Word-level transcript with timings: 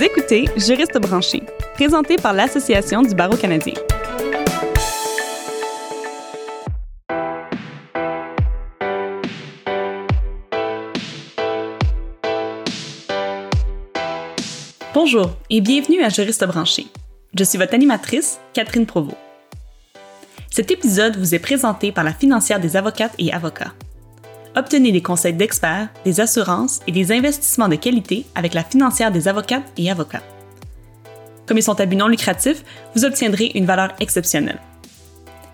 Vous 0.00 0.06
écoutez 0.06 0.46
Juriste 0.56 0.98
branché, 0.98 1.42
présenté 1.74 2.16
par 2.16 2.32
l'Association 2.32 3.02
du 3.02 3.14
barreau 3.14 3.36
canadien. 3.36 3.74
Bonjour 14.94 15.32
et 15.50 15.60
bienvenue 15.60 16.02
à 16.02 16.08
Juriste 16.08 16.46
branché. 16.46 16.86
Je 17.38 17.44
suis 17.44 17.58
votre 17.58 17.74
animatrice, 17.74 18.40
Catherine 18.54 18.86
Provost. 18.86 19.18
Cet 20.50 20.70
épisode 20.70 21.18
vous 21.18 21.34
est 21.34 21.38
présenté 21.38 21.92
par 21.92 22.04
la 22.04 22.14
financière 22.14 22.58
des 22.58 22.74
avocates 22.74 23.14
et 23.18 23.34
avocats. 23.34 23.74
Obtenez 24.56 24.90
des 24.90 25.02
conseils 25.02 25.32
d'experts, 25.32 25.88
des 26.04 26.20
assurances 26.20 26.80
et 26.86 26.92
des 26.92 27.12
investissements 27.12 27.68
de 27.68 27.76
qualité 27.76 28.26
avec 28.34 28.52
la 28.52 28.64
financière 28.64 29.12
des 29.12 29.28
avocates 29.28 29.72
et 29.76 29.90
avocats. 29.90 30.22
Comme 31.46 31.58
ils 31.58 31.62
sont 31.62 31.80
à 31.80 31.86
but 31.86 31.96
non 31.96 32.08
lucratif, 32.08 32.64
vous 32.94 33.04
obtiendrez 33.04 33.52
une 33.54 33.64
valeur 33.64 33.92
exceptionnelle. 34.00 34.60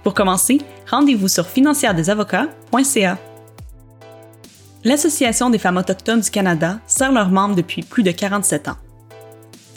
Pour 0.03 0.15
commencer, 0.15 0.59
rendez-vous 0.91 1.29
sur 1.29 1.47
financièredesavocats.ca. 1.47 3.19
L'Association 4.84 5.51
des 5.51 5.59
femmes 5.59 5.77
autochtones 5.77 6.20
du 6.20 6.31
Canada 6.31 6.78
sert 6.87 7.12
leurs 7.12 7.31
membres 7.31 7.56
depuis 7.56 7.83
plus 7.83 8.03
de 8.03 8.12
47 8.12 8.69
ans. 8.69 8.77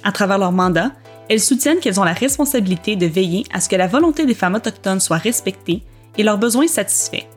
À 0.04 0.12
travers 0.12 0.38
leur 0.38 0.52
mandat, 0.52 0.92
elles 1.30 1.42
soutiennent 1.42 1.80
qu'elles 1.80 2.00
ont 2.00 2.06
la 2.06 2.14
responsabilité 2.14 2.96
de 2.96 3.06
veiller 3.06 3.44
à 3.52 3.60
ce 3.60 3.68
que 3.68 3.76
la 3.76 3.88
volonté 3.88 4.26
des 4.26 4.34
femmes 4.34 4.56
autochtones 4.56 5.00
soit 5.00 5.18
respectée 5.18 5.84
et 6.18 6.24
leurs 6.24 6.38
besoins 6.38 6.68
satisfaits 6.68 7.28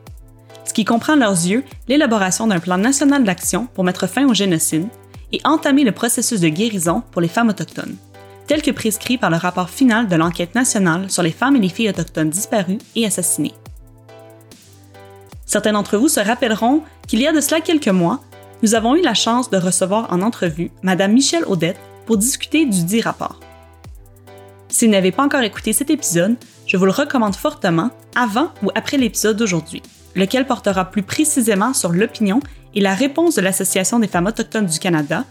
ce 0.73 0.75
qui 0.75 0.85
comprend 0.85 1.15
leurs 1.15 1.33
yeux 1.33 1.63
l'élaboration 1.87 2.47
d'un 2.47 2.59
plan 2.59 2.79
national 2.79 3.23
d'action 3.23 3.67
pour 3.75 3.83
mettre 3.83 4.07
fin 4.07 4.27
au 4.27 4.33
génocide 4.33 4.87
et 5.31 5.39
entamer 5.43 5.83
le 5.83 5.91
processus 5.91 6.39
de 6.39 6.47
guérison 6.47 7.03
pour 7.11 7.21
les 7.21 7.27
femmes 7.27 7.49
autochtones, 7.49 7.95
tel 8.47 8.63
que 8.63 8.71
prescrit 8.71 9.19
par 9.19 9.29
le 9.29 9.37
rapport 9.37 9.69
final 9.69 10.07
de 10.07 10.15
l'enquête 10.15 10.55
nationale 10.55 11.11
sur 11.11 11.21
les 11.21 11.29
femmes 11.29 11.57
et 11.57 11.59
les 11.59 11.69
filles 11.69 11.89
autochtones 11.89 12.31
disparues 12.31 12.79
et 12.95 13.05
assassinées. 13.05 13.53
Certains 15.45 15.73
d'entre 15.73 15.97
vous 15.97 16.07
se 16.07 16.19
rappelleront 16.19 16.81
qu'il 17.07 17.21
y 17.21 17.27
a 17.27 17.33
de 17.33 17.39
cela 17.39 17.61
quelques 17.61 17.87
mois, 17.87 18.23
nous 18.63 18.73
avons 18.73 18.95
eu 18.95 19.03
la 19.03 19.13
chance 19.13 19.51
de 19.51 19.57
recevoir 19.57 20.11
en 20.11 20.23
entrevue 20.23 20.71
Madame 20.81 21.13
Michelle 21.13 21.45
Audette 21.45 21.79
pour 22.07 22.17
discuter 22.17 22.65
du 22.65 22.83
dit 22.83 23.01
rapport. 23.01 23.39
Si 24.69 24.87
vous 24.87 24.91
n'avez 24.91 25.11
pas 25.11 25.23
encore 25.23 25.41
écouté 25.41 25.71
cet 25.71 25.91
épisode, 25.91 26.35
je 26.65 26.77
vous 26.77 26.85
le 26.85 26.91
recommande 26.91 27.35
fortement 27.35 27.91
avant 28.15 28.49
ou 28.63 28.71
après 28.73 28.97
l'épisode 28.97 29.37
d'aujourd'hui 29.37 29.83
lequel 30.15 30.45
portera 30.45 30.91
plus 30.91 31.03
précisément 31.03 31.73
sur 31.73 31.91
l'opinion 31.91 32.39
et 32.75 32.81
la 32.81 32.93
réponse 32.93 33.35
de 33.35 33.41
l'Association 33.41 33.99
des 33.99 34.07
femmes 34.07 34.27
autochtones 34.27 34.65
du 34.65 34.79
Canada 34.79 35.25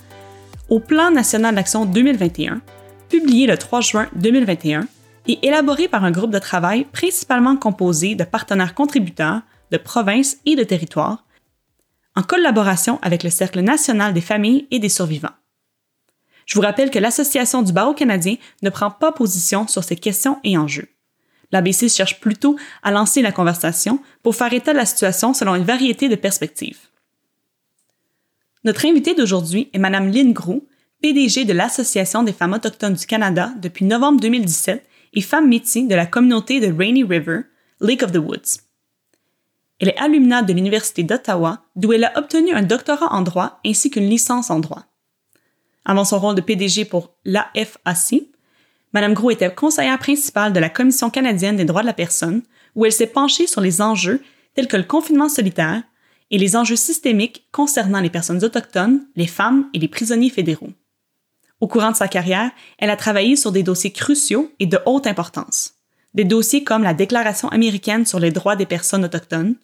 au 0.68 0.80
Plan 0.80 1.10
national 1.10 1.54
d'action 1.54 1.84
2021, 1.84 2.60
publié 3.08 3.46
le 3.46 3.58
3 3.58 3.80
juin 3.80 4.08
2021 4.16 4.86
et 5.28 5.46
élaboré 5.46 5.88
par 5.88 6.04
un 6.04 6.10
groupe 6.10 6.30
de 6.30 6.38
travail 6.38 6.84
principalement 6.84 7.56
composé 7.56 8.14
de 8.14 8.24
partenaires 8.24 8.74
contributeurs 8.74 9.42
de 9.70 9.76
provinces 9.76 10.38
et 10.46 10.56
de 10.56 10.64
territoires, 10.64 11.24
en 12.14 12.22
collaboration 12.22 12.98
avec 13.02 13.22
le 13.22 13.30
Cercle 13.30 13.60
national 13.60 14.12
des 14.12 14.20
familles 14.20 14.66
et 14.70 14.78
des 14.78 14.88
survivants. 14.88 15.30
Je 16.46 16.54
vous 16.56 16.60
rappelle 16.60 16.90
que 16.90 16.98
l'Association 16.98 17.62
du 17.62 17.72
barreau 17.72 17.94
canadien 17.94 18.36
ne 18.62 18.70
prend 18.70 18.90
pas 18.90 19.12
position 19.12 19.66
sur 19.66 19.84
ces 19.84 19.96
questions 19.96 20.38
et 20.44 20.58
enjeux. 20.58 20.88
L'ABC 21.52 21.88
cherche 21.88 22.18
plutôt 22.18 22.56
à 22.82 22.90
lancer 22.90 23.22
la 23.22 23.30
conversation 23.30 24.00
pour 24.22 24.34
faire 24.34 24.52
état 24.52 24.72
de 24.72 24.78
la 24.78 24.86
situation 24.86 25.34
selon 25.34 25.54
une 25.54 25.64
variété 25.64 26.08
de 26.08 26.16
perspectives. 26.16 26.78
Notre 28.64 28.86
invitée 28.86 29.14
d'aujourd'hui 29.14 29.68
est 29.72 29.78
Mme 29.78 30.10
Lynn 30.10 30.32
Grou, 30.32 30.66
PDG 31.02 31.44
de 31.44 31.52
l'Association 31.52 32.22
des 32.22 32.32
femmes 32.32 32.52
autochtones 32.52 32.94
du 32.94 33.06
Canada 33.06 33.52
depuis 33.60 33.84
novembre 33.84 34.20
2017 34.20 34.86
et 35.14 35.20
femme 35.20 35.48
métier 35.48 35.86
de 35.86 35.94
la 35.94 36.06
communauté 36.06 36.60
de 36.60 36.72
Rainy 36.72 37.04
River, 37.04 37.40
Lake 37.80 38.02
of 38.02 38.12
the 38.12 38.18
Woods. 38.18 38.60
Elle 39.80 39.88
est 39.88 39.98
alumna 39.98 40.42
de 40.42 40.52
l'Université 40.52 41.02
d'Ottawa, 41.02 41.64
d'où 41.74 41.92
elle 41.92 42.04
a 42.04 42.16
obtenu 42.16 42.52
un 42.52 42.62
doctorat 42.62 43.12
en 43.12 43.22
droit 43.22 43.58
ainsi 43.66 43.90
qu'une 43.90 44.08
licence 44.08 44.48
en 44.48 44.60
droit. 44.60 44.84
Avant 45.84 46.04
son 46.04 46.20
rôle 46.20 46.36
de 46.36 46.40
PDG 46.40 46.84
pour 46.84 47.16
l'AFAC, 47.24 48.22
Madame 48.92 49.14
Gros 49.14 49.30
était 49.30 49.52
conseillère 49.52 49.98
principale 49.98 50.52
de 50.52 50.60
la 50.60 50.68
Commission 50.68 51.08
canadienne 51.08 51.56
des 51.56 51.64
droits 51.64 51.80
de 51.80 51.86
la 51.86 51.94
personne, 51.94 52.42
où 52.74 52.84
elle 52.84 52.92
s'est 52.92 53.06
penchée 53.06 53.46
sur 53.46 53.60
les 53.60 53.80
enjeux 53.80 54.22
tels 54.54 54.68
que 54.68 54.76
le 54.76 54.82
confinement 54.82 55.28
solitaire 55.28 55.82
et 56.30 56.38
les 56.38 56.56
enjeux 56.56 56.76
systémiques 56.76 57.46
concernant 57.52 58.00
les 58.00 58.10
personnes 58.10 58.44
autochtones, 58.44 59.06
les 59.16 59.26
femmes 59.26 59.68
et 59.74 59.78
les 59.78 59.88
prisonniers 59.88 60.30
fédéraux. 60.30 60.72
Au 61.60 61.68
courant 61.68 61.92
de 61.92 61.96
sa 61.96 62.08
carrière, 62.08 62.50
elle 62.78 62.90
a 62.90 62.96
travaillé 62.96 63.36
sur 63.36 63.52
des 63.52 63.62
dossiers 63.62 63.92
cruciaux 63.92 64.50
et 64.58 64.66
de 64.66 64.78
haute 64.84 65.06
importance. 65.06 65.74
Des 66.12 66.24
dossiers 66.24 66.64
comme 66.64 66.82
la 66.82 66.92
Déclaration 66.94 67.48
américaine 67.48 68.04
sur 68.04 68.18
les 68.18 68.30
droits 68.30 68.56
des 68.56 68.66
personnes 68.66 69.04
autochtones, 69.04 69.54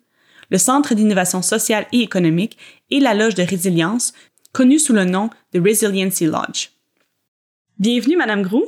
le 0.51 0.59
Centre 0.59 0.95
d'innovation 0.95 1.43
sociale 1.43 1.87
et 1.93 2.01
économique 2.01 2.57
et 2.91 3.01
la 3.01 3.13
Loge 3.13 3.35
de 3.35 3.43
résilience, 3.43 4.15
connue 4.53 4.79
sous 4.79 4.95
le 4.95 5.05
nom 5.05 5.29
de 5.53 5.61
Resiliency 5.61 6.25
Lodge. 6.25 6.71
Bienvenue, 7.79 8.17
Madame 8.17 8.43
Grou. 8.43 8.65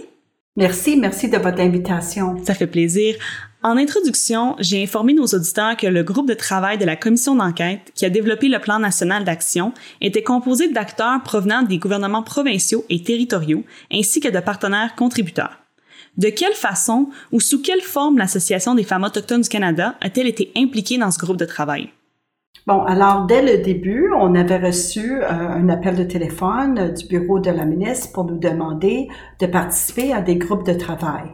Merci, 0.57 0.97
merci 0.97 1.29
de 1.29 1.39
votre 1.39 1.61
invitation. 1.61 2.37
Ça 2.45 2.55
fait 2.55 2.67
plaisir. 2.67 3.15
En 3.63 3.77
introduction, 3.77 4.57
j'ai 4.59 4.83
informé 4.83 5.15
nos 5.15 5.27
auditeurs 5.27 5.77
que 5.77 5.87
le 5.87 6.03
groupe 6.03 6.29
de 6.29 6.35
travail 6.35 6.77
de 6.77 6.85
la 6.85 6.97
commission 6.97 7.37
d'enquête 7.37 7.93
qui 7.95 8.05
a 8.05 8.11
développé 8.11 8.49
le 8.49 8.59
plan 8.59 8.79
national 8.81 9.25
d'action 9.25 9.73
était 10.01 10.23
composé 10.23 10.69
d'acteurs 10.69 11.23
provenant 11.23 11.63
des 11.63 11.79
gouvernements 11.79 12.23
provinciaux 12.23 12.85
et 12.89 13.03
territoriaux 13.03 13.63
ainsi 13.93 14.19
que 14.19 14.29
de 14.29 14.41
partenaires 14.41 14.97
contributeurs. 14.97 15.59
De 16.17 16.31
quelle 16.31 16.55
façon 16.55 17.11
ou 17.31 17.39
sous 17.39 17.63
quelle 17.63 17.83
forme 17.83 18.19
l'Association 18.19 18.75
des 18.75 18.83
femmes 18.83 19.05
autochtones 19.05 19.43
du 19.43 19.49
Canada 19.49 19.95
a-t-elle 20.01 20.27
été 20.27 20.51
impliquée 20.57 20.99
dans 20.99 21.13
ce 21.13 21.19
groupe 21.19 21.37
de 21.37 21.45
travail? 21.45 21.91
Bon, 22.67 22.83
alors 22.83 23.27
dès 23.27 23.43
le 23.43 23.65
début, 23.65 24.11
on 24.17 24.35
avait 24.35 24.59
reçu 24.59 25.23
euh, 25.23 25.29
un 25.29 25.69
appel 25.71 25.97
de 25.97 26.05
téléphone 26.05 26.79
euh, 26.79 26.89
du 26.91 27.07
bureau 27.07 27.41
de 27.41 27.51
la 27.51 27.65
ministre 27.65 28.13
pour 28.13 28.27
nous 28.27 28.39
demander 28.39 29.09
de 29.41 29.47
participer 29.47 30.13
à 30.13 30.21
des 30.21 30.37
groupes 30.37 30.67
de 30.67 30.75
travail. 30.75 31.25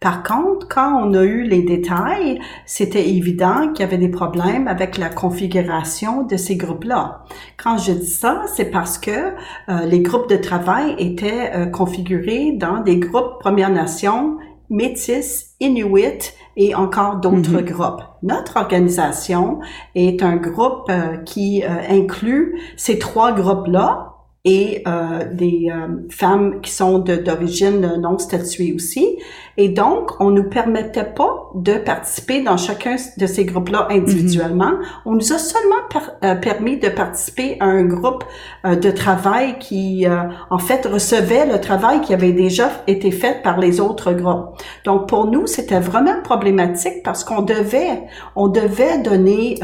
Par 0.00 0.22
contre, 0.22 0.68
quand 0.68 1.02
on 1.02 1.12
a 1.14 1.24
eu 1.24 1.42
les 1.42 1.62
détails, 1.62 2.40
c'était 2.66 3.08
évident 3.08 3.72
qu'il 3.72 3.80
y 3.80 3.88
avait 3.88 3.98
des 3.98 4.08
problèmes 4.08 4.68
avec 4.68 4.96
la 4.96 5.08
configuration 5.08 6.22
de 6.22 6.36
ces 6.36 6.56
groupes-là. 6.56 7.24
Quand 7.62 7.78
je 7.78 7.92
dis 7.92 8.06
ça, 8.06 8.44
c'est 8.54 8.70
parce 8.70 8.96
que 8.96 9.10
euh, 9.10 9.84
les 9.86 10.00
groupes 10.00 10.30
de 10.30 10.36
travail 10.36 10.94
étaient 10.98 11.70
configurés 11.72 12.52
dans 12.52 12.80
des 12.80 12.98
groupes 12.98 13.40
Premières 13.40 13.70
Nations, 13.70 14.38
Métis, 14.70 15.56
Inuit 15.60 16.34
et 16.56 16.74
encore 16.74 17.16
d'autres 17.16 17.60
mm-hmm. 17.60 17.72
groupes. 17.72 18.02
Notre 18.22 18.56
organisation 18.56 19.60
est 19.94 20.22
un 20.22 20.36
groupe 20.36 20.88
euh, 20.88 21.18
qui 21.18 21.62
euh, 21.62 21.68
inclut 21.88 22.60
ces 22.76 22.98
trois 22.98 23.32
groupes-là 23.32 24.14
et 24.44 24.82
euh, 24.86 25.24
des 25.32 25.72
femmes 26.08 26.60
qui 26.60 26.70
sont 26.70 27.00
d'origine 27.00 27.96
non 27.98 28.16
statuée 28.16 28.72
aussi. 28.72 29.18
Et 29.58 29.70
donc, 29.70 30.12
on 30.20 30.30
nous 30.30 30.44
permettait 30.44 31.04
pas 31.04 31.50
de 31.54 31.74
participer 31.74 32.42
dans 32.42 32.58
chacun 32.58 32.96
de 33.16 33.26
ces 33.26 33.46
groupes-là 33.46 33.88
individuellement. 33.90 34.72
Mm-hmm. 34.72 35.00
On 35.06 35.14
nous 35.14 35.32
a 35.32 35.38
seulement 35.38 35.76
euh, 36.22 36.34
permis 36.34 36.78
de 36.78 36.88
participer 36.88 37.56
à 37.60 37.64
un 37.64 37.84
groupe 37.84 38.24
euh, 38.66 38.76
de 38.76 38.90
travail 38.90 39.58
qui, 39.58 40.06
euh, 40.06 40.24
en 40.50 40.58
fait, 40.58 40.86
recevait 40.86 41.46
le 41.46 41.60
travail 41.60 42.02
qui 42.02 42.12
avait 42.12 42.32
déjà 42.32 42.70
été 42.86 43.10
fait 43.10 43.42
par 43.42 43.58
les 43.58 43.80
autres 43.80 44.12
groupes. 44.12 44.60
Donc, 44.84 45.08
pour 45.08 45.26
nous, 45.26 45.46
c'était 45.46 45.80
vraiment 45.80 46.20
problématique 46.22 47.02
parce 47.02 47.24
qu'on 47.24 47.42
devait, 47.42 48.02
on 48.34 48.48
devait 48.48 48.98
donner 48.98 49.58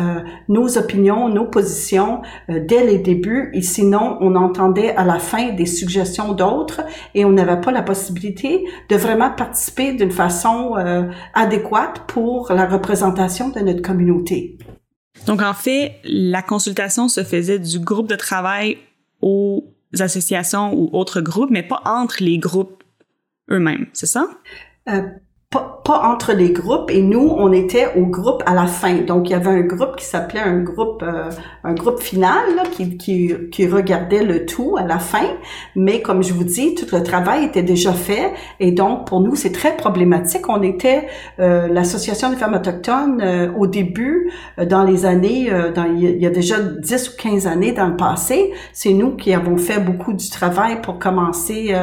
nos 0.49 0.79
opinions, 0.79 1.29
nos 1.29 1.47
positions 1.47 2.23
dès 2.49 2.85
les 2.85 2.99
débuts, 2.99 3.51
et 3.53 3.63
sinon, 3.63 4.17
on 4.21 4.37
entendait 4.37 4.95
à 4.97 5.05
la 5.05 5.19
fin 5.19 5.51
des 5.51 5.67
suggestions 5.67 6.33
d'autres 6.33 6.83
et 7.15 7.25
on 7.25 7.31
n'avait 7.31 7.61
pas 7.61 7.73
la 7.73 7.83
possibilité 7.83 8.65
de 8.89 8.97
vraiment 8.97 9.31
participer 9.31 9.82
d'une 9.91 10.13
façon 10.13 10.77
euh, 10.77 11.11
adéquate 11.35 12.03
pour 12.07 12.53
la 12.53 12.67
représentation 12.67 13.49
de 13.49 13.61
notre 13.61 13.83
communauté. 13.83 14.59
Donc, 15.27 15.43
en 15.43 15.55
fait, 15.55 15.97
la 16.05 16.43
consultation 16.43 17.09
se 17.09 17.25
faisait 17.25 17.59
du 17.59 17.81
groupe 17.81 18.09
de 18.09 18.17
travail 18.17 18.79
aux 19.21 19.65
associations 19.99 20.73
ou 20.75 20.89
autres 20.93 21.21
groupes, 21.21 21.51
mais 21.51 21.63
pas 21.63 21.83
entre 21.85 22.23
les 22.23 22.39
groupes 22.39 22.83
eux-mêmes, 23.51 23.87
c'est 23.93 24.07
ça? 24.07 24.27
Euh, 24.89 25.03
pas, 25.53 25.83
pas 25.85 26.01
entre 26.05 26.33
les 26.33 26.51
groupes 26.51 26.91
et 26.91 27.03
nous, 27.03 27.29
on 27.37 27.53
était 27.53 27.89
au 27.97 28.07
groupe 28.07 28.43
à 28.47 28.55
la 28.55 28.67
fin. 28.67 28.95
Donc, 29.03 29.29
il 29.29 29.33
y 29.33 29.35
avait 29.35 29.51
un 29.51 29.61
groupe 29.61 29.97
qui 29.97 30.05
s'appelait 30.05 30.41
un 30.41 30.61
groupe 30.61 31.03
euh, 31.03 31.31
un 31.63 31.75
groupe 31.75 32.01
final 32.01 32.43
qui, 32.73 32.97
qui, 32.97 33.33
qui 33.53 33.69
regardait 33.69 34.25
le 34.25 34.47
tout 34.47 34.77
à 34.79 34.85
la 34.85 34.99
fin. 34.99 35.27
Mais 35.77 36.01
comme 36.01 36.23
je 36.23 36.33
vous 36.33 36.45
dis, 36.45 36.75
tout 36.75 36.87
le 36.93 37.03
travail 37.03 37.45
était 37.45 37.63
déjà 37.63 37.93
fait 37.93 38.33
et 38.61 38.73
donc 38.73 39.07
pour 39.07 39.21
nous, 39.21 39.37
c'est 39.37 39.53
très 39.53 39.77
problématique. 39.77 40.49
On 40.49 40.63
était 40.63 41.07
euh, 41.39 41.69
l'association 41.69 42.31
des 42.31 42.37
femmes 42.37 42.55
autochtones 42.55 43.21
euh, 43.23 43.53
au 43.57 43.67
début, 43.67 44.33
dans 44.67 44.85
les 44.85 45.05
années, 45.05 45.51
dans, 45.75 45.85
il 45.85 46.19
y 46.19 46.27
a 46.27 46.31
déjà 46.31 46.57
10 46.61 47.09
ou 47.11 47.23
15 47.23 47.47
années 47.47 47.73
dans 47.73 47.89
le 47.89 47.97
passé. 47.97 48.53
C'est 48.73 48.93
nous 48.93 49.17
qui 49.17 49.35
avons 49.35 49.59
fait 49.59 49.79
beaucoup 49.79 50.15
du 50.15 50.31
travail 50.31 50.81
pour 50.81 50.99
commencer, 50.99 51.75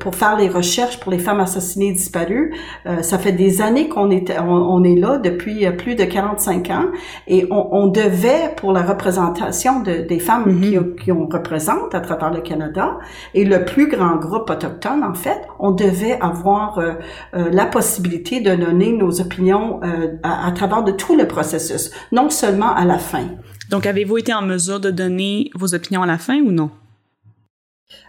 pour 0.00 0.14
faire 0.14 0.36
les 0.36 0.48
recherches 0.48 0.98
pour 0.98 1.12
les 1.12 1.18
femmes 1.18 1.40
assassinées 1.40 1.92
disparues. 1.92 2.55
Euh, 2.86 3.02
ça 3.02 3.18
fait 3.18 3.32
des 3.32 3.62
années 3.62 3.88
qu'on 3.88 4.10
est, 4.10 4.36
on, 4.38 4.82
est 4.84 4.96
là 4.96 5.18
depuis 5.18 5.66
euh, 5.66 5.72
plus 5.72 5.94
de 5.94 6.04
45 6.04 6.70
ans 6.70 6.86
et 7.26 7.46
on, 7.50 7.68
on 7.72 7.86
devait 7.86 8.54
pour 8.56 8.72
la 8.72 8.82
représentation 8.82 9.80
de, 9.80 10.06
des 10.06 10.18
femmes 10.18 10.46
mm-hmm. 10.46 10.96
qui, 10.96 11.04
qui, 11.04 11.12
on 11.12 11.26
représente 11.26 11.94
à 11.94 12.00
travers 12.00 12.32
le 12.32 12.40
Canada 12.40 12.98
et 13.34 13.44
le 13.44 13.64
plus 13.64 13.88
grand 13.88 14.16
groupe 14.16 14.50
autochtone 14.50 15.02
en 15.04 15.14
fait, 15.14 15.40
on 15.58 15.72
devait 15.72 16.18
avoir 16.20 16.78
euh, 16.78 16.94
la 17.32 17.66
possibilité 17.66 18.40
de 18.40 18.54
donner 18.54 18.92
nos 18.92 19.20
opinions 19.20 19.80
à, 20.22 20.46
à 20.46 20.52
travers 20.52 20.82
de 20.82 20.92
tout 20.92 21.16
le 21.16 21.26
processus, 21.26 21.90
non 22.12 22.30
seulement 22.30 22.74
à 22.74 22.84
la 22.84 22.98
fin. 22.98 23.24
Donc, 23.70 23.86
avez-vous 23.86 24.18
été 24.18 24.32
en 24.32 24.42
mesure 24.42 24.78
de 24.80 24.90
donner 24.90 25.50
vos 25.54 25.74
opinions 25.74 26.02
à 26.02 26.06
la 26.06 26.18
fin 26.18 26.40
ou 26.40 26.52
non? 26.52 26.70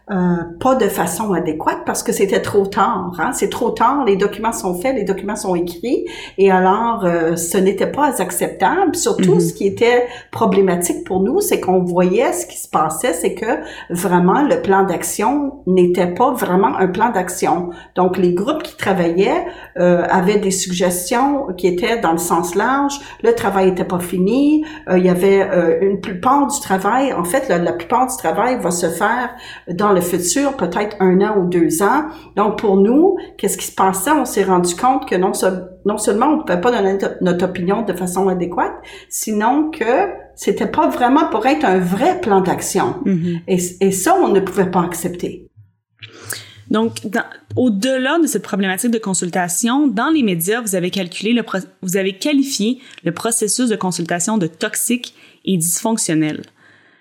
Euh, 0.09 0.37
pas 0.61 0.75
de 0.75 0.87
façon 0.87 1.33
adéquate 1.33 1.79
parce 1.85 2.01
que 2.01 2.13
c'était 2.13 2.41
trop 2.41 2.65
tard. 2.65 3.11
Hein? 3.19 3.33
C'est 3.33 3.49
trop 3.49 3.71
tard, 3.71 4.05
les 4.05 4.15
documents 4.15 4.53
sont 4.53 4.73
faits, 4.73 4.95
les 4.95 5.03
documents 5.03 5.35
sont 5.35 5.53
écrits, 5.53 6.05
et 6.37 6.49
alors 6.49 7.03
euh, 7.03 7.35
ce 7.35 7.57
n'était 7.57 7.91
pas 7.91 8.21
acceptable. 8.21 8.95
Surtout, 8.95 9.35
mm-hmm. 9.35 9.49
ce 9.49 9.53
qui 9.53 9.67
était 9.67 10.07
problématique 10.31 11.03
pour 11.03 11.19
nous, 11.19 11.41
c'est 11.41 11.59
qu'on 11.59 11.83
voyait 11.83 12.31
ce 12.31 12.45
qui 12.45 12.57
se 12.57 12.69
passait, 12.69 13.11
c'est 13.11 13.33
que 13.33 13.45
vraiment 13.89 14.43
le 14.43 14.61
plan 14.61 14.83
d'action 14.83 15.59
n'était 15.67 16.07
pas 16.07 16.31
vraiment 16.31 16.77
un 16.77 16.87
plan 16.87 17.09
d'action. 17.09 17.71
Donc, 17.95 18.17
les 18.17 18.33
groupes 18.33 18.63
qui 18.63 18.77
travaillaient 18.77 19.45
euh, 19.77 20.05
avaient 20.09 20.39
des 20.39 20.51
suggestions 20.51 21.47
qui 21.57 21.67
étaient 21.67 21.99
dans 21.99 22.13
le 22.13 22.17
sens 22.17 22.55
large. 22.55 22.97
Le 23.23 23.35
travail 23.35 23.71
n'était 23.71 23.83
pas 23.83 23.99
fini. 23.99 24.63
il 24.89 25.05
y 25.05 25.09
avait 25.09 25.41
une 25.81 25.99
plupart 25.99 26.47
du 26.47 26.59
travail, 26.61 27.11
en 27.11 27.25
fait, 27.25 27.49
la, 27.49 27.57
la 27.57 27.73
plupart 27.73 28.07
du 28.07 28.15
travail 28.15 28.57
va 28.61 28.71
se 28.71 28.87
faire 28.87 29.31
dans 29.69 29.91
le 29.91 30.01
futur, 30.01 30.55
peut-être 30.55 30.95
un 30.99 31.21
an 31.21 31.37
ou 31.39 31.49
deux 31.49 31.81
ans. 31.83 32.05
Donc, 32.35 32.59
pour 32.59 32.77
nous, 32.77 33.17
qu'est-ce 33.37 33.57
qui 33.57 33.65
se 33.65 33.75
passait? 33.75 34.11
On 34.11 34.25
s'est 34.25 34.43
rendu 34.43 34.75
compte 34.75 35.07
que 35.07 35.15
non, 35.15 35.31
non 35.85 35.97
seulement 35.97 36.27
on 36.27 36.37
ne 36.37 36.41
pouvait 36.43 36.61
pas 36.61 36.71
donner 36.71 36.97
notre 37.21 37.45
opinion 37.45 37.81
de 37.81 37.93
façon 37.93 38.27
adéquate, 38.29 38.73
sinon 39.09 39.69
que 39.71 40.09
c'était 40.35 40.67
pas 40.67 40.87
vraiment 40.87 41.27
pour 41.29 41.45
être 41.45 41.65
un 41.65 41.79
vrai 41.79 42.21
plan 42.21 42.41
d'action. 42.41 42.95
Mm-hmm. 43.05 43.41
et, 43.47 43.87
et 43.87 43.91
ça, 43.91 44.15
on 44.21 44.29
ne 44.29 44.39
pouvait 44.39 44.71
pas 44.71 44.83
accepter. 44.83 45.47
Donc, 46.69 46.99
au-delà 47.55 48.19
de 48.19 48.27
cette 48.27 48.43
problématique 48.43 48.91
de 48.91 48.97
consultation, 48.97 49.87
dans 49.87 50.09
les 50.09 50.23
médias, 50.23 50.61
vous 50.61 50.75
avez 50.75 50.91
calculé 50.91 51.33
le 51.33 51.43
vous 51.81 51.97
avez 51.97 52.13
qualifié 52.17 52.79
le 53.03 53.13
processus 53.13 53.69
de 53.69 53.75
consultation 53.75 54.37
de 54.37 54.47
toxique 54.47 55.15
et 55.45 55.57
dysfonctionnel. 55.57 56.41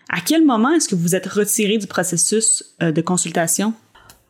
À 0.09 0.19
quel 0.25 0.45
moment 0.45 0.71
est-ce 0.71 0.89
que 0.89 0.95
vous 0.95 1.17
êtes 1.17 1.27
retiré 1.27 1.79
du 1.79 1.87
processus 1.87 2.77
euh, 2.83 2.93
de 2.93 3.01
consultation? 3.01 3.75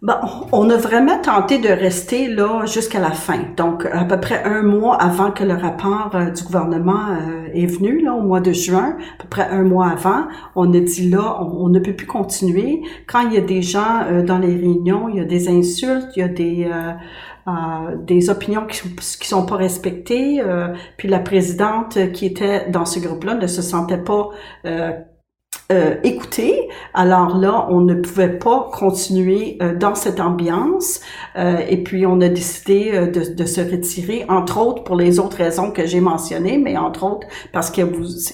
Bon, 0.03 0.15
on 0.53 0.69
a 0.71 0.77
vraiment 0.77 1.19
tenté 1.21 1.59
de 1.59 1.69
rester 1.69 2.29
là 2.29 2.65
jusqu'à 2.67 3.01
la 3.01 3.13
fin. 3.13 3.41
Donc, 3.57 3.87
à 3.87 4.05
peu 4.05 4.21
près 4.21 4.43
un 4.45 4.63
mois 4.63 4.97
avant 4.97 5.31
que 5.31 5.43
le 5.43 5.55
rapport 5.55 6.13
euh, 6.15 6.31
du 6.31 6.43
gouvernement 6.45 7.09
euh, 7.11 7.49
est 7.53 7.67
venu, 7.67 8.03
là, 8.03 8.15
au 8.15 8.21
mois 8.23 8.41
de 8.41 8.53
juin, 8.53 8.97
à 9.19 9.23
peu 9.23 9.29
près 9.29 9.49
un 9.49 9.63
mois 9.63 9.89
avant, 9.89 10.27
on 10.55 10.73
a 10.73 10.81
dit 10.81 11.11
là, 11.11 11.43
on, 11.43 11.69
ne 11.69 11.79
peut 11.79 11.95
plus 11.95 12.07
continuer. 12.07 12.83
Quand 13.07 13.21
il 13.21 13.35
y 13.35 13.39
a 13.39 13.43
des 13.43 13.63
gens 13.63 14.23
dans 14.27 14.39
les 14.39 14.55
réunions, 14.55 15.09
il 15.09 15.17
y 15.17 15.21
a 15.21 15.25
des 15.25 15.49
insultes, 15.49 16.09
il 16.17 16.21
y 16.21 16.23
a 16.23 16.29
des 16.29 16.71
des 18.05 18.29
opinions 18.29 18.67
qui, 18.67 18.81
qui 18.97 19.29
sont 19.29 19.47
pas 19.47 19.55
respectées. 19.55 20.43
puis 20.97 21.09
la 21.09 21.21
présidente 21.21 21.97
qui 22.13 22.27
était 22.27 22.69
dans 22.71 22.85
ce 22.85 22.99
groupe-là 22.99 23.37
ne 23.37 23.47
se 23.47 23.63
sentait 23.63 24.03
pas 24.03 24.31
euh, 24.65 24.91
écouter. 26.05 26.69
Alors 26.95 27.37
là, 27.37 27.67
on 27.71 27.81
ne 27.81 27.95
pouvait 27.95 28.39
pas 28.39 28.71
continuer 28.73 29.59
euh, 29.61 29.77
dans 29.77 29.95
cette 29.95 30.21
ambiance 30.21 31.01
euh, 31.37 31.59
et 31.69 31.83
puis 31.83 32.07
on 32.07 32.21
a 32.21 32.29
décidé 32.29 32.93
euh, 32.95 33.07
de, 33.11 33.35
de, 33.35 33.45
se 33.45 33.61
retirer, 33.61 34.25
entre 34.29 34.59
autres 34.59 34.85
pour 34.85 34.97
les 34.97 35.19
autres 35.19 35.37
raisons 35.39 35.73
que 35.73 35.87
j'ai 35.87 36.01
mentionnées, 36.01 36.59
mais 36.59 36.77
entre 36.77 37.05
autres 37.05 37.27
parce 37.53 37.71
qu'il 37.71 37.87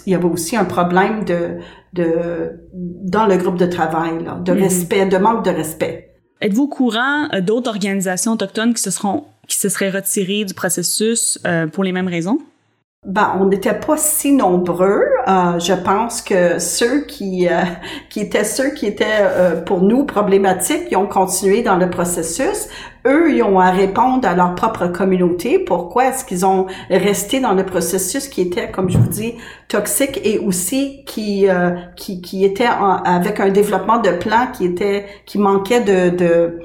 y 0.06 0.14
avait 0.14 0.24
aussi 0.24 0.56
un 0.56 0.64
problème 0.64 1.24
de, 1.24 1.56
de 1.94 2.60
dans 2.72 3.26
le 3.26 3.36
groupe 3.36 3.56
de 3.56 3.66
travail, 3.66 4.22
là, 4.22 4.34
de 4.34 4.52
mm-hmm. 4.52 4.62
respect, 4.62 5.06
de 5.06 5.16
manque 5.16 5.44
de 5.44 5.50
respect. 5.50 6.14
Êtes-vous 6.40 6.64
au 6.64 6.68
courant 6.68 7.28
d'autres 7.40 7.70
organisations 7.70 8.32
autochtones 8.32 8.74
qui 8.74 8.82
se 8.82 8.90
seront 8.90 9.24
qui 9.48 9.58
se 9.58 9.68
seraient 9.68 9.90
retirées 9.90 10.44
du 10.44 10.54
processus 10.54 11.38
pour 11.72 11.82
les 11.82 11.92
mêmes 11.92 12.08
raisons? 12.08 12.38
Ben, 13.04 13.36
on 13.40 13.46
n'était 13.46 13.74
pas 13.74 13.96
si 13.96 14.30
nombreux. 14.32 15.02
Euh, 15.26 15.58
je 15.58 15.72
pense 15.72 16.22
que 16.22 16.60
ceux 16.60 17.00
qui 17.04 17.48
euh, 17.48 17.62
qui 18.10 18.20
étaient 18.20 18.44
ceux 18.44 18.70
qui 18.70 18.86
étaient 18.86 19.22
euh, 19.22 19.60
pour 19.60 19.82
nous 19.82 20.04
problématiques, 20.04 20.84
ils 20.88 20.96
ont 20.96 21.08
continué 21.08 21.62
dans 21.62 21.74
le 21.74 21.90
processus. 21.90 22.68
Eux, 23.04 23.34
ils 23.34 23.42
ont 23.42 23.58
à 23.58 23.72
répondre 23.72 24.28
à 24.28 24.36
leur 24.36 24.54
propre 24.54 24.86
communauté. 24.86 25.58
Pourquoi 25.58 26.10
est-ce 26.10 26.24
qu'ils 26.24 26.46
ont 26.46 26.66
resté 26.90 27.40
dans 27.40 27.54
le 27.54 27.66
processus 27.66 28.28
qui 28.28 28.42
était, 28.42 28.70
comme 28.70 28.88
je 28.88 28.98
vous 28.98 29.08
dis, 29.08 29.34
toxique 29.66 30.20
et 30.22 30.38
aussi 30.38 31.02
qui 31.04 31.48
qui, 31.96 32.22
qui 32.22 32.44
était 32.44 32.68
avec 33.04 33.40
un 33.40 33.48
développement 33.48 33.98
de 33.98 34.10
plan 34.10 34.46
qui 34.52 34.64
était 34.64 35.06
qui 35.26 35.38
manquait 35.38 35.80
de, 35.80 36.16
de 36.16 36.60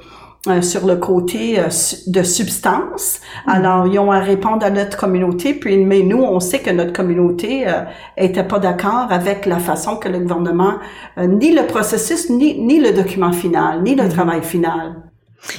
euh, 0.50 0.62
sur 0.62 0.86
le 0.86 0.96
côté 0.96 1.60
euh, 1.60 1.68
de 2.08 2.24
substance. 2.24 3.20
Mm. 3.46 3.50
Alors, 3.50 3.88
ils 3.88 4.00
ont 4.00 4.12
à 4.12 4.20
répondre 4.20 4.66
à 4.66 4.70
notre 4.70 4.98
communauté, 4.98 5.54
puis 5.54 5.78
mais 5.78 6.02
nous, 6.02 6.22
on 6.22 6.40
sait 6.40 6.60
que 6.60 6.70
notre 6.70 6.94
communauté 6.94 7.68
euh, 7.68 7.84
était 8.18 8.44
pas 8.44 8.60
d'accord 8.60 9.08
avec 9.10 9.46
la 9.46 9.60
façon 9.60 9.98
que 9.98 10.10
le 10.10 10.20
gouvernement, 10.20 10.76
ni 11.18 11.54
le 11.54 11.66
processus, 11.66 12.30
ni, 12.30 12.60
ni 12.60 12.80
le 12.80 12.92
document 12.94 13.32
final, 13.32 13.84
ni 13.84 13.96
le 13.96 14.04
mm-hmm. 14.04 14.10
travail 14.10 14.44
final. 14.44 14.96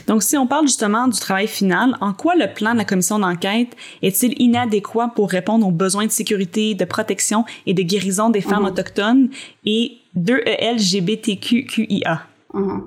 Donc, 0.06 0.22
si 0.22 0.36
on 0.36 0.46
parle 0.46 0.66
justement 0.66 1.08
du 1.08 1.18
travail 1.18 1.46
final, 1.46 1.96
en 2.00 2.12
quoi 2.12 2.34
le 2.34 2.52
plan 2.52 2.72
de 2.72 2.78
la 2.78 2.84
commission 2.84 3.18
d'enquête 3.18 3.76
est-il 4.02 4.40
inadéquat 4.40 5.12
pour 5.14 5.30
répondre 5.30 5.66
aux 5.66 5.72
besoins 5.72 6.06
de 6.06 6.10
sécurité, 6.10 6.74
de 6.74 6.84
protection 6.84 7.44
et 7.66 7.74
de 7.74 7.82
guérison 7.82 8.30
des 8.30 8.40
femmes 8.40 8.64
mm-hmm. 8.64 8.68
autochtones 8.68 9.28
et 9.64 9.98
de 10.14 10.42
LGBTQIA? 10.74 12.22
Mhm. 12.58 12.82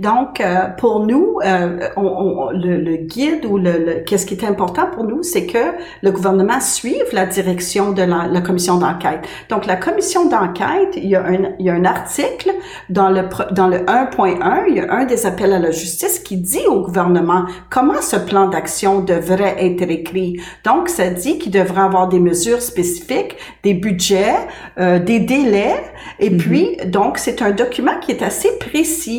Donc, 0.00 0.40
euh, 0.40 0.68
pour 0.78 1.06
nous, 1.06 1.38
euh, 1.44 1.88
on, 1.96 2.50
le, 2.50 2.76
le, 2.76 2.96
guide 2.96 3.46
ou 3.46 3.58
le, 3.58 4.02
qu'est-ce 4.06 4.26
qui 4.26 4.34
est 4.34 4.44
important 4.44 4.86
pour 4.92 5.04
nous, 5.04 5.22
c'est 5.22 5.46
que 5.46 5.72
le 6.02 6.10
gouvernement 6.10 6.60
suive 6.60 7.06
la 7.12 7.24
direction 7.26 7.92
de 7.92 8.02
la, 8.02 8.26
la 8.26 8.40
commission 8.40 8.76
d'enquête. 8.76 9.26
Donc, 9.48 9.66
la 9.66 9.76
commission 9.76 10.28
d'enquête, 10.28 10.96
il 10.96 11.08
y 11.08 11.16
a 11.16 11.24
un, 11.24 11.52
il 11.58 11.66
y 11.66 11.70
a 11.70 11.74
un 11.74 11.84
article 11.84 12.50
dans 12.90 13.08
le 13.08 13.22
dans 13.52 13.68
le 13.68 13.78
1.1, 13.78 14.64
il 14.68 14.76
y 14.76 14.80
a 14.80 14.92
un 14.92 15.04
des 15.04 15.26
appels 15.26 15.52
à 15.52 15.58
la 15.58 15.70
justice 15.70 16.18
qui 16.18 16.36
dit 16.36 16.66
au 16.68 16.82
gouvernement 16.82 17.46
comment 17.70 18.02
ce 18.02 18.16
plan 18.16 18.48
d'action 18.48 19.00
devrait 19.00 19.56
être 19.58 19.82
écrit. 19.82 20.40
Donc, 20.64 20.88
ça 20.88 21.08
dit 21.08 21.38
qu'il 21.38 21.52
devrait 21.52 21.82
avoir 21.82 22.08
des 22.08 22.20
mesures 22.20 22.60
spécifiques, 22.60 23.36
des 23.62 23.74
budgets, 23.74 24.36
euh, 24.78 24.98
des 24.98 25.20
délais, 25.20 25.82
et 26.18 26.30
mhm. 26.30 26.36
puis 26.36 26.76
donc 26.86 27.18
c'est 27.18 27.40
un 27.40 27.52
document 27.52 27.98
qui 28.00 28.12
est 28.12 28.22
assez 28.22 28.50
précis 28.58 29.13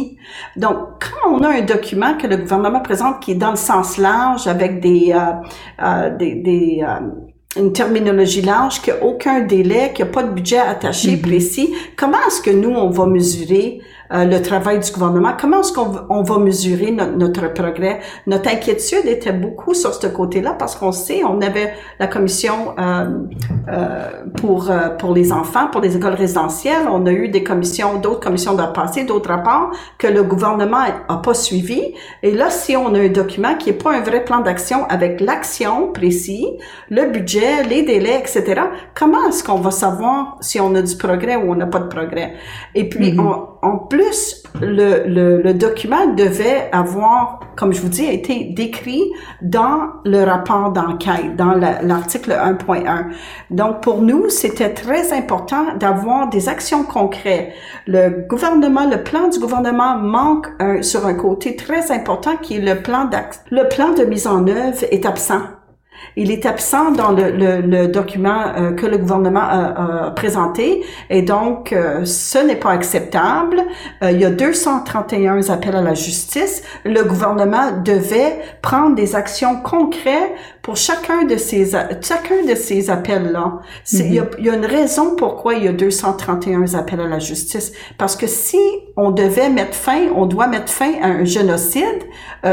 donc, 0.56 0.78
quand 1.00 1.32
on 1.32 1.44
a 1.44 1.50
un 1.50 1.62
document 1.62 2.18
que 2.18 2.28
le 2.28 2.38
gouvernement 2.38 2.82
présente 2.82 3.22
qui 3.22 3.32
est 3.32 3.36
dans 3.36 3.52
le 3.52 3.58
sens 3.58 3.98
large 3.98 4.48
avec 4.48 4.80
des, 4.80 5.14
euh, 5.14 5.20
euh, 5.84 6.10
des, 6.18 6.84
euh, 6.88 7.00
une 7.58 7.72
terminologie 7.72 8.42
large, 8.42 8.82
qui 8.82 8.90
n'a 8.90 9.04
aucun 9.04 9.42
délai, 9.42 9.92
qui 9.94 10.02
n'a 10.02 10.10
pas 10.10 10.24
de 10.24 10.32
budget 10.32 10.60
attaché 10.60 11.16
mm-hmm. 11.16 11.22
précis, 11.22 11.74
comment 11.96 12.18
est-ce 12.28 12.42
que 12.42 12.52
nous, 12.52 12.72
on 12.72 12.90
va 12.90 13.06
mesurer 13.06 13.80
euh, 14.14 14.26
le 14.26 14.42
travail 14.42 14.80
du 14.80 14.92
gouvernement. 14.92 15.34
Comment 15.40 15.62
est-ce 15.62 15.74
qu'on 15.74 16.06
on 16.10 16.22
va 16.22 16.38
mesurer 16.38 16.92
notre, 16.92 17.54
progrès? 17.54 18.00
Notre 18.28 18.50
inquiétude 18.50 19.06
était 19.06 19.32
beaucoup 19.32 19.74
sur 19.74 19.94
ce 19.94 20.08
côté-là 20.08 20.56
parce 20.58 20.76
qu'on 20.76 20.92
sait, 20.92 21.24
on 21.24 21.42
avait 21.42 21.74
la 22.00 22.08
commission 22.08 22.76
euh, 22.78 23.06
euh, 23.70 24.10
pour 24.38 24.72
pour 25.00 25.14
les 25.14 25.32
enfants, 25.32 25.68
pour 25.72 25.82
les 25.82 25.96
écoles 25.96 26.14
résidentielles. 26.14 26.88
On 26.90 27.06
a 27.06 27.12
eu 27.12 27.30
des 27.30 27.44
commissions, 27.44 28.00
d'autres 28.00 28.20
commissions 28.20 28.54
de 28.54 28.64
passé, 28.74 29.04
d'autres 29.04 29.30
rapports 29.30 29.72
que 29.98 30.08
le 30.08 30.24
gouvernement 30.24 30.84
a 31.08 31.18
pas 31.18 31.34
suivi. 31.34 31.94
Et 32.24 32.32
là, 32.32 32.50
si 32.50 32.76
on 32.76 32.94
a 32.94 33.00
un 33.00 33.10
document 33.10 33.56
qui 33.56 33.70
est 33.72 33.84
pas 33.84 33.94
un 33.94 34.02
vrai 34.02 34.24
plan 34.24 34.40
d'action 34.42 34.86
avec 34.90 35.22
l'action 35.22 35.92
précis, 35.92 36.48
le 36.90 37.10
budget, 37.12 37.64
les 37.64 37.84
délais, 37.84 38.20
etc., 38.20 38.62
comment 38.94 39.28
est-ce 39.28 39.44
qu'on 39.44 39.60
va 39.60 39.72
savoir 39.72 40.38
si 40.42 40.60
on 40.60 40.74
a 40.76 40.82
du 40.82 40.96
progrès 40.98 41.36
ou 41.36 41.52
on 41.52 41.56
n'a 41.56 41.68
pas 41.68 41.80
de 41.80 41.88
progrès? 41.88 42.34
Et 42.74 42.90
puis, 42.90 43.14
mm-hmm. 43.14 43.22
on, 43.22 43.68
on 43.68 43.78
peut 43.78 43.95
plus, 43.96 44.44
le, 44.62 45.08
le, 45.08 45.42
le, 45.42 45.54
document 45.54 46.08
devait 46.16 46.70
avoir, 46.72 47.40
comme 47.56 47.74
je 47.74 47.82
vous 47.82 47.90
dis, 47.90 48.06
été 48.06 48.46
décrit 48.46 49.04
dans 49.42 49.90
le 50.04 50.24
rapport 50.24 50.72
d'enquête, 50.72 51.36
dans 51.36 51.54
l'article 51.54 52.32
1.1. 52.32 53.06
Donc, 53.52 53.82
pour 53.82 54.02
nous, 54.02 54.30
c'était 54.30 54.74
très 54.74 55.14
important 55.14 55.76
d'avoir 55.80 56.30
des 56.30 56.50
actions 56.50 56.84
concrètes. 56.84 57.54
Le 57.88 58.26
gouvernement, 58.28 58.90
le 58.90 59.04
plan 59.04 59.30
du 59.30 59.40
gouvernement 59.40 59.98
manque 59.98 60.48
sur 60.82 61.06
un 61.06 61.14
côté 61.14 61.56
très 61.56 61.92
important 61.92 62.36
qui 62.42 62.58
est 62.58 62.62
le 62.62 62.82
plan 62.82 63.10
le 63.52 63.70
plan 63.70 63.94
de 63.94 64.04
mise 64.04 64.28
en 64.28 64.48
œuvre 64.48 64.84
est 64.92 65.06
absent. 65.06 65.42
Il 66.16 66.32
est 66.32 66.46
absent 66.46 66.92
dans 66.92 67.12
le, 67.12 67.32
le, 67.32 67.62
le 67.62 67.88
document 67.88 68.44
euh, 68.58 68.72
que 68.72 68.86
le 68.86 68.98
gouvernement 68.98 69.42
a, 69.42 70.08
a 70.08 70.12
présenté 70.12 70.84
et 71.10 71.22
donc 71.22 71.74
euh, 71.74 72.06
ce 72.06 72.38
n'est 72.38 72.56
pas 72.56 72.72
acceptable. 72.72 73.62
Euh, 74.04 74.12
il 74.12 74.22
y 74.22 74.26
a 74.26 74.30
231 74.30 75.50
appels 75.50 75.76
à 75.76 75.82
la 75.82 75.94
justice. 75.94 76.64
Le 76.86 77.04
gouvernement 77.04 77.82
devait 77.84 78.40
prendre 78.62 78.96
des 78.96 79.16
actions 79.16 79.58
concrètes 79.62 80.32
pour 80.62 80.78
chacun 80.78 81.26
de 81.26 81.38
ces 81.38 81.72
chacun 82.02 82.44
de 82.48 82.56
ces 82.56 82.90
appels-là. 82.90 83.60
il, 83.92 84.14
y 84.14 84.20
a, 84.20 84.26
il 84.40 84.46
y 84.46 84.50
a 84.50 84.56
une 84.56 84.66
raison 84.66 85.16
pourquoi 85.16 85.56
il 85.56 85.66
y 85.66 85.68
a 85.68 85.74
231 85.74 86.74
appels 86.76 87.02
à 87.02 87.08
la 87.08 87.20
justice 87.20 87.72
parce 87.98 88.16
que 88.16 88.28
si 88.28 88.58
on 88.98 89.12
devait 89.12 89.50
mettre 89.50 89.76
fin, 89.76 90.08
on 90.16 90.26
doit 90.26 90.48
mettre 90.48 90.72
fin 90.72 90.94
à 91.02 91.08
un 91.08 91.26
génocide, 91.26 92.04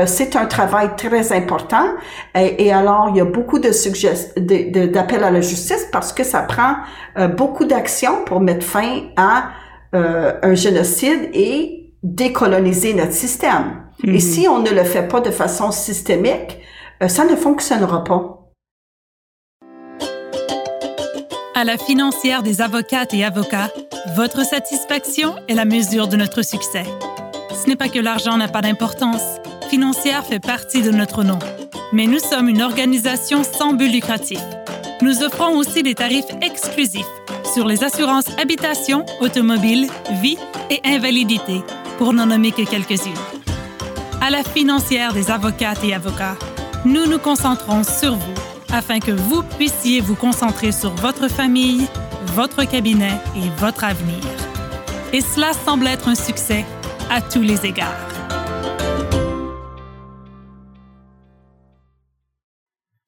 c'est 0.06 0.36
un 0.36 0.46
travail 0.46 0.90
très 0.96 1.32
important 1.32 1.84
et, 2.34 2.66
et 2.66 2.72
alors 2.72 3.08
il 3.10 3.16
y 3.16 3.20
a 3.20 3.24
beaucoup 3.24 3.41
beaucoup 3.42 3.58
de 3.58 4.86
d'appels 4.86 5.24
à 5.24 5.30
la 5.30 5.40
justice 5.40 5.88
parce 5.90 6.12
que 6.12 6.22
ça 6.22 6.42
prend 6.42 6.76
euh, 7.18 7.26
beaucoup 7.26 7.64
d'actions 7.64 8.24
pour 8.24 8.40
mettre 8.40 8.64
fin 8.64 9.08
à 9.16 9.50
euh, 9.94 10.34
un 10.42 10.54
génocide 10.54 11.28
et 11.32 11.92
décoloniser 12.02 12.94
notre 12.94 13.12
système. 13.12 13.82
Et 14.04 14.12
mm-hmm. 14.12 14.20
si 14.20 14.48
on 14.48 14.60
ne 14.60 14.70
le 14.70 14.84
fait 14.84 15.08
pas 15.08 15.20
de 15.20 15.30
façon 15.30 15.72
systémique, 15.72 16.58
euh, 17.02 17.08
ça 17.08 17.24
ne 17.24 17.34
fonctionnera 17.34 18.04
pas. 18.04 18.38
À 21.54 21.64
la 21.64 21.76
financière 21.76 22.42
des 22.42 22.60
avocates 22.60 23.12
et 23.12 23.24
avocats, 23.24 23.70
votre 24.16 24.44
satisfaction 24.44 25.34
est 25.48 25.54
la 25.54 25.64
mesure 25.64 26.08
de 26.08 26.16
notre 26.16 26.42
succès. 26.42 26.84
Ce 27.50 27.68
n'est 27.68 27.76
pas 27.76 27.88
que 27.88 27.98
l'argent 27.98 28.36
n'a 28.36 28.48
pas 28.48 28.62
d'importance. 28.62 29.38
Financière 29.72 30.22
fait 30.26 30.38
partie 30.38 30.82
de 30.82 30.90
notre 30.90 31.24
nom 31.24 31.38
mais 31.94 32.06
nous 32.06 32.18
sommes 32.18 32.50
une 32.50 32.60
organisation 32.62 33.42
sans 33.42 33.72
but 33.72 33.88
lucratif. 33.88 34.40
Nous 35.00 35.22
offrons 35.22 35.56
aussi 35.56 35.82
des 35.82 35.94
tarifs 35.94 36.30
exclusifs 36.42 37.06
sur 37.54 37.66
les 37.66 37.82
assurances 37.82 38.28
habitation, 38.38 39.06
automobile, 39.22 39.88
vie 40.20 40.36
et 40.68 40.80
invalidité, 40.84 41.62
pour 41.96 42.12
n'en 42.12 42.26
nommer 42.26 42.52
que 42.52 42.68
quelques-unes. 42.68 43.12
À 44.20 44.28
la 44.28 44.42
financière 44.42 45.14
des 45.14 45.30
avocates 45.30 45.82
et 45.84 45.94
avocats, 45.94 46.36
nous 46.84 47.06
nous 47.06 47.18
concentrons 47.18 47.82
sur 47.82 48.14
vous 48.14 48.34
afin 48.72 49.00
que 49.00 49.12
vous 49.12 49.42
puissiez 49.58 50.00
vous 50.00 50.16
concentrer 50.16 50.72
sur 50.72 50.90
votre 50.90 51.28
famille, 51.28 51.86
votre 52.34 52.64
cabinet 52.64 53.18
et 53.36 53.48
votre 53.58 53.84
avenir. 53.84 54.22
Et 55.14 55.20
cela 55.20 55.52
semble 55.52 55.86
être 55.86 56.08
un 56.08 56.14
succès 56.14 56.66
à 57.10 57.22
tous 57.22 57.42
les 57.42 57.66
égards. 57.66 58.11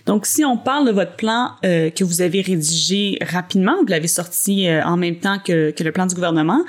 Donc, 0.06 0.26
si 0.26 0.44
on 0.44 0.56
parle 0.56 0.87
de 0.87 0.92
votre 0.92 1.16
plan 1.16 1.52
euh, 1.64 1.90
que 1.90 2.04
vous 2.04 2.20
avez 2.20 2.42
rédigé 2.42 3.18
rapidement, 3.23 3.76
vous 3.80 3.87
l'avez 3.87 4.08
sorti 4.08 4.68
euh, 4.68 4.82
en 4.84 4.96
même 4.96 5.16
temps 5.16 5.38
que, 5.38 5.70
que 5.70 5.82
le 5.82 5.92
plan 5.92 6.06
du 6.06 6.14
gouvernement, 6.14 6.62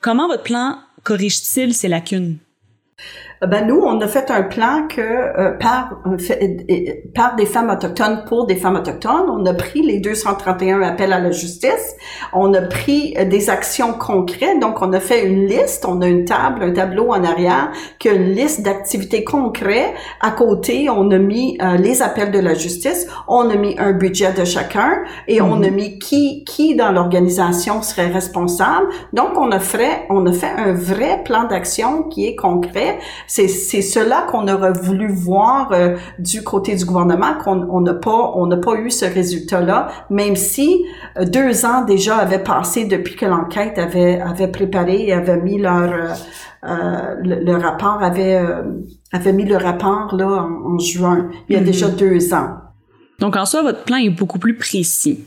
comment 0.00 0.26
votre 0.26 0.42
plan 0.42 0.78
corrige-t-il 1.04 1.74
ces 1.74 1.88
lacunes? 1.88 2.38
Ben 3.46 3.66
nous, 3.66 3.80
on 3.80 4.00
a 4.00 4.08
fait 4.08 4.30
un 4.32 4.42
plan 4.42 4.88
que 4.88 5.00
euh, 5.00 5.52
par, 5.58 6.00
par 7.14 7.36
des 7.36 7.46
femmes 7.46 7.70
autochtones 7.70 8.24
pour 8.26 8.46
des 8.46 8.56
femmes 8.56 8.74
autochtones, 8.74 9.30
on 9.30 9.46
a 9.46 9.54
pris 9.54 9.82
les 9.82 10.00
231 10.00 10.82
appels 10.82 11.12
à 11.12 11.20
la 11.20 11.30
justice, 11.30 11.94
on 12.32 12.52
a 12.54 12.62
pris 12.62 13.14
euh, 13.16 13.24
des 13.24 13.48
actions 13.48 13.92
concrètes, 13.92 14.58
donc 14.60 14.82
on 14.82 14.92
a 14.92 14.98
fait 14.98 15.24
une 15.24 15.46
liste, 15.46 15.84
on 15.86 16.00
a 16.00 16.08
une 16.08 16.24
table, 16.24 16.64
un 16.64 16.72
tableau 16.72 17.10
en 17.10 17.22
arrière, 17.22 17.70
qui 18.00 18.08
a 18.08 18.14
une 18.14 18.32
liste 18.32 18.62
d'activités 18.62 19.22
concrètes. 19.22 19.94
À 20.20 20.32
côté, 20.32 20.90
on 20.90 21.08
a 21.12 21.18
mis 21.18 21.58
euh, 21.62 21.76
les 21.76 22.02
appels 22.02 22.32
de 22.32 22.40
la 22.40 22.54
justice, 22.54 23.06
on 23.28 23.48
a 23.50 23.54
mis 23.54 23.76
un 23.78 23.92
budget 23.92 24.32
de 24.32 24.44
chacun 24.44 25.04
et 25.28 25.40
on 25.40 25.62
a 25.62 25.68
mhm. 25.68 25.74
mis 25.74 25.98
qui 26.00 26.42
qui 26.44 26.74
dans 26.74 26.90
l'organisation 26.90 27.82
serait 27.82 28.08
responsable. 28.08 28.88
Donc 29.12 29.36
on 29.36 29.52
a 29.52 29.60
fait 29.60 30.06
on 30.10 30.26
a 30.26 30.32
fait 30.32 30.50
un 30.56 30.72
vrai 30.72 31.22
plan 31.24 31.44
d'action 31.44 32.02
qui 32.04 32.26
est 32.26 32.34
concret 32.34 32.98
c'est 33.28 33.82
cela 33.82 34.22
qu'on 34.22 34.48
aurait 34.48 34.72
voulu 34.72 35.12
voir 35.12 35.70
euh, 35.72 35.96
du 36.18 36.42
côté 36.42 36.74
du 36.74 36.84
gouvernement, 36.84 37.34
qu'on 37.34 37.80
n'a 37.80 37.94
pas 37.94 38.32
on 38.34 38.46
n'a 38.46 38.56
pas 38.56 38.74
eu 38.76 38.90
ce 38.90 39.04
résultat-là, 39.04 39.88
même 40.10 40.34
si 40.34 40.84
euh, 41.18 41.24
deux 41.24 41.66
ans 41.66 41.84
déjà 41.84 42.16
avaient 42.16 42.42
passé 42.42 42.86
depuis 42.86 43.16
que 43.16 43.26
l'enquête 43.26 43.78
avait 43.78 44.20
avait 44.20 44.48
préparé 44.48 45.06
et 45.06 45.12
avait 45.12 45.36
mis 45.36 45.58
leur 45.58 46.16
euh, 46.64 47.14
le, 47.22 47.56
rapport 47.56 48.02
avait 48.02 48.42
avait 49.12 49.32
mis 49.32 49.44
le 49.44 49.56
rapport 49.56 50.14
là 50.16 50.46
en, 50.48 50.78
juin. 50.78 51.28
Il 51.48 51.54
y 51.54 51.58
a 51.58 51.62
déjà 51.62 51.88
mm-hmm. 51.88 51.96
deux 51.96 52.34
ans. 52.34 52.56
Donc 53.20 53.36
en 53.36 53.44
soi, 53.44 53.62
votre 53.62 53.84
plan 53.84 53.98
est 53.98 54.10
beaucoup 54.10 54.38
plus 54.38 54.56
précis. 54.56 55.24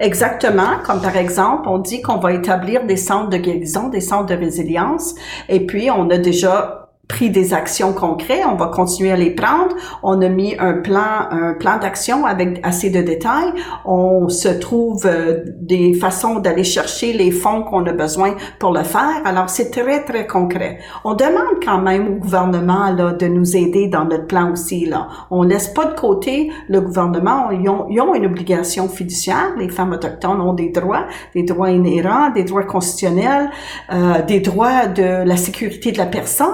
Exactement, 0.00 0.78
comme 0.84 1.00
par 1.00 1.16
exemple, 1.16 1.68
on 1.68 1.78
dit 1.78 2.02
qu'on 2.02 2.18
va 2.18 2.32
établir 2.32 2.84
des 2.86 2.96
centres 2.96 3.30
de 3.30 3.36
guérison, 3.36 3.88
des 3.88 4.00
centres 4.00 4.26
de 4.26 4.34
résilience, 4.34 5.14
et 5.48 5.66
puis 5.66 5.90
on 5.90 6.08
a 6.10 6.18
déjà 6.18 6.87
pris 7.08 7.30
des 7.30 7.54
actions 7.54 7.94
concrètes, 7.94 8.44
on 8.48 8.54
va 8.54 8.66
continuer 8.66 9.10
à 9.10 9.16
les 9.16 9.30
prendre. 9.30 9.74
On 10.02 10.20
a 10.20 10.28
mis 10.28 10.54
un 10.58 10.74
plan, 10.74 11.26
un 11.30 11.54
plan 11.54 11.78
d'action 11.78 12.26
avec 12.26 12.60
assez 12.62 12.90
de 12.90 13.00
détails. 13.00 13.52
On 13.86 14.28
se 14.28 14.48
trouve 14.48 15.06
euh, 15.06 15.42
des 15.58 15.94
façons 15.94 16.38
d'aller 16.38 16.64
chercher 16.64 17.14
les 17.14 17.30
fonds 17.30 17.62
qu'on 17.62 17.84
a 17.86 17.92
besoin 17.92 18.34
pour 18.58 18.72
le 18.72 18.82
faire. 18.82 19.22
Alors 19.24 19.48
c'est 19.48 19.70
très 19.70 20.04
très 20.04 20.26
concret. 20.26 20.78
On 21.02 21.14
demande 21.14 21.64
quand 21.64 21.80
même 21.80 22.08
au 22.08 22.16
gouvernement 22.16 22.90
là 22.90 23.12
de 23.12 23.26
nous 23.26 23.56
aider 23.56 23.88
dans 23.88 24.04
notre 24.04 24.26
plan 24.26 24.52
aussi 24.52 24.84
là. 24.84 25.08
On 25.30 25.42
laisse 25.42 25.68
pas 25.68 25.86
de 25.86 25.98
côté 25.98 26.52
le 26.68 26.82
gouvernement. 26.82 27.50
Ils 27.50 27.68
ont, 27.70 27.86
ils 27.88 28.00
ont 28.02 28.14
une 28.14 28.26
obligation 28.26 28.86
fiduciaire. 28.86 29.54
Les 29.58 29.70
femmes 29.70 29.92
autochtones 29.92 30.42
ont 30.42 30.52
des 30.52 30.68
droits, 30.68 31.06
des 31.34 31.42
droits 31.42 31.70
inhérents, 31.70 32.30
des 32.30 32.44
droits 32.44 32.64
constitutionnels, 32.64 33.50
euh, 33.92 34.22
des 34.26 34.40
droits 34.40 34.86
de 34.86 35.24
la 35.26 35.36
sécurité 35.38 35.90
de 35.90 35.98
la 35.98 36.06
personne 36.06 36.48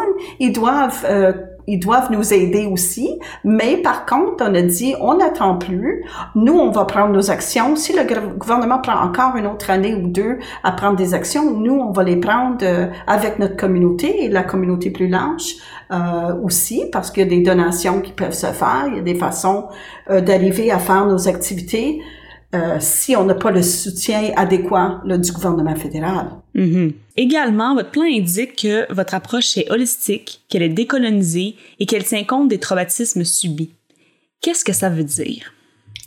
ils 0.45 0.53
doivent 0.53 1.05
euh, 1.09 1.33
ils 1.67 1.79
doivent 1.79 2.13
nous 2.13 2.35
aider 2.35 2.67
aussi, 2.67 3.19
mais 3.43 3.79
par 3.79 4.05
contre, 4.05 4.45
on 4.47 4.55
a 4.55 4.61
dit, 4.61 4.95
on 5.01 5.17
n'attend 5.17 5.57
plus, 5.57 6.05
nous, 6.35 6.53
on 6.53 6.71
va 6.71 6.85
prendre 6.85 7.15
nos 7.15 7.31
actions. 7.31 7.75
Si 7.75 7.95
le 7.95 8.03
gouvernement 8.37 8.81
prend 8.81 9.01
encore 9.03 9.35
une 9.37 9.47
autre 9.47 9.71
année 9.71 9.95
ou 9.95 10.09
deux 10.09 10.41
à 10.63 10.73
prendre 10.73 10.97
des 10.97 11.15
actions, 11.15 11.53
nous, 11.53 11.73
on 11.73 11.91
va 11.91 12.03
les 12.03 12.17
prendre 12.17 12.59
euh, 12.63 12.89
avec 13.07 13.39
notre 13.39 13.57
communauté 13.57 14.25
et 14.25 14.29
la 14.29 14.43
communauté 14.43 14.91
plus 14.91 15.09
large 15.09 15.55
euh, 15.91 16.35
aussi, 16.43 16.85
parce 16.93 17.11
qu'il 17.11 17.23
y 17.23 17.27
a 17.27 17.31
des 17.31 17.43
donations 17.43 18.03
qui 18.03 18.13
peuvent 18.13 18.33
se 18.33 18.49
faire, 18.49 18.85
il 18.89 18.97
y 18.97 18.99
a 18.99 19.03
des 19.03 19.15
façons 19.15 19.69
d'arriver 20.11 20.71
à 20.71 20.79
faire 20.79 21.07
nos 21.07 21.29
activités 21.29 22.03
euh, 22.55 22.77
si 22.79 23.17
on 23.17 23.25
n'a 23.25 23.35
pas 23.35 23.51
le 23.51 23.63
soutien 23.63 24.31
adéquat 24.37 25.03
du 25.05 25.33
gouvernement 25.33 25.75
fédéral. 25.75 26.31
Mm-hmm. 26.55 26.93
Également, 27.17 27.75
votre 27.75 27.91
plan 27.91 28.05
indique 28.05 28.57
que 28.63 28.93
votre 28.93 29.15
approche 29.15 29.57
est 29.57 29.71
holistique, 29.71 30.43
qu'elle 30.49 30.63
est 30.63 30.69
décolonisée 30.69 31.57
et 31.81 31.87
qu'elle 31.87 32.05
tient 32.05 32.25
compte 32.25 32.49
des 32.49 32.59
traumatismes 32.59 33.25
subis. 33.25 33.73
Qu'est-ce 34.41 34.65
que 34.65 34.73
ça 34.73 34.91
veut 34.91 35.05
dire? 35.05 35.54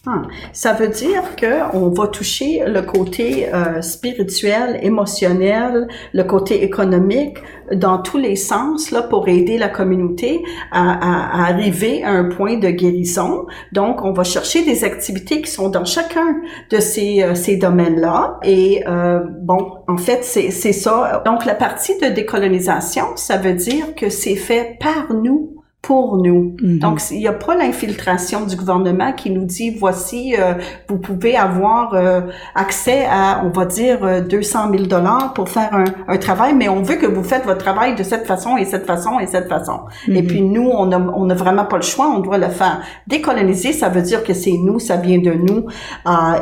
Ah, 0.09 0.21
ça 0.53 0.71
veut 0.71 0.87
dire 0.87 1.35
que 1.35 1.75
on 1.75 1.89
va 1.89 2.07
toucher 2.07 2.63
le 2.65 2.81
côté 2.81 3.53
euh, 3.53 3.81
spirituel, 3.81 4.79
émotionnel, 4.81 5.89
le 6.13 6.23
côté 6.23 6.63
économique 6.63 7.39
dans 7.73 7.97
tous 7.97 8.17
les 8.17 8.37
sens 8.37 8.91
là 8.91 9.01
pour 9.01 9.27
aider 9.27 9.57
la 9.57 9.67
communauté 9.67 10.45
à, 10.71 10.93
à, 10.93 11.49
arriver 11.49 12.05
à 12.05 12.11
un 12.11 12.29
point 12.29 12.57
de 12.57 12.69
guérison. 12.69 13.47
Donc, 13.73 14.01
on 14.05 14.13
va 14.13 14.23
chercher 14.23 14.63
des 14.63 14.85
activités 14.85 15.41
qui 15.41 15.51
sont 15.51 15.67
dans 15.67 15.83
chacun 15.83 16.37
de 16.69 16.79
ces, 16.79 17.23
euh, 17.23 17.35
ces 17.35 17.57
domaines-là. 17.57 18.39
Et 18.43 18.83
euh, 18.87 19.19
bon, 19.41 19.73
en 19.89 19.97
fait, 19.97 20.23
c'est 20.23 20.51
ça. 20.51 21.21
Donc, 21.25 21.43
la 21.43 21.55
partie 21.55 21.99
de 21.99 22.07
décolonisation, 22.07 23.17
ça 23.17 23.35
veut 23.35 23.55
dire 23.55 23.93
que 23.93 24.09
c'est 24.09 24.37
fait 24.37 24.77
par 24.79 25.13
nous 25.13 25.56
pour 25.81 26.17
nous. 26.17 26.55
Mm-hmm. 26.59 26.79
Donc, 26.79 27.01
il 27.11 27.19
n'y 27.19 27.27
a 27.27 27.33
pas 27.33 27.55
l'infiltration 27.55 28.45
du 28.45 28.55
gouvernement 28.55 29.13
qui 29.13 29.29
nous 29.29 29.45
dit, 29.45 29.69
voici, 29.69 30.35
euh, 30.37 30.55
vous 30.89 30.97
pouvez 30.97 31.37
avoir 31.37 31.93
euh, 31.93 32.21
accès 32.55 33.05
à, 33.09 33.43
on 33.45 33.49
va 33.49 33.65
dire, 33.65 34.25
200 34.27 34.71
000 34.71 34.83
dollars 34.85 35.33
pour 35.33 35.49
faire 35.49 35.73
un, 35.73 35.85
un, 36.07 36.17
travail, 36.17 36.55
mais 36.55 36.67
on 36.67 36.81
veut 36.81 36.95
que 36.95 37.05
vous 37.05 37.23
faites 37.23 37.45
votre 37.45 37.63
travail 37.63 37.95
de 37.95 38.03
cette 38.03 38.25
façon 38.25 38.57
et 38.57 38.65
cette 38.65 38.85
façon 38.85 39.19
et 39.19 39.27
cette 39.27 39.47
façon. 39.47 39.81
Et 40.07 40.11
mm-hmm. 40.11 40.27
puis 40.27 40.41
nous, 40.41 40.67
on 40.67 40.87
n'a 40.87 40.99
on 40.99 41.29
a 41.29 41.35
vraiment 41.35 41.65
pas 41.65 41.77
le 41.77 41.83
choix, 41.83 42.09
on 42.09 42.19
doit 42.19 42.37
le 42.37 42.49
faire. 42.49 42.81
Décoloniser, 43.05 43.71
ça 43.71 43.87
veut 43.87 44.01
dire 44.01 44.23
que 44.23 44.33
c'est 44.33 44.57
nous, 44.57 44.79
ça 44.79 44.97
vient 44.97 45.19
de 45.19 45.31
nous, 45.31 45.67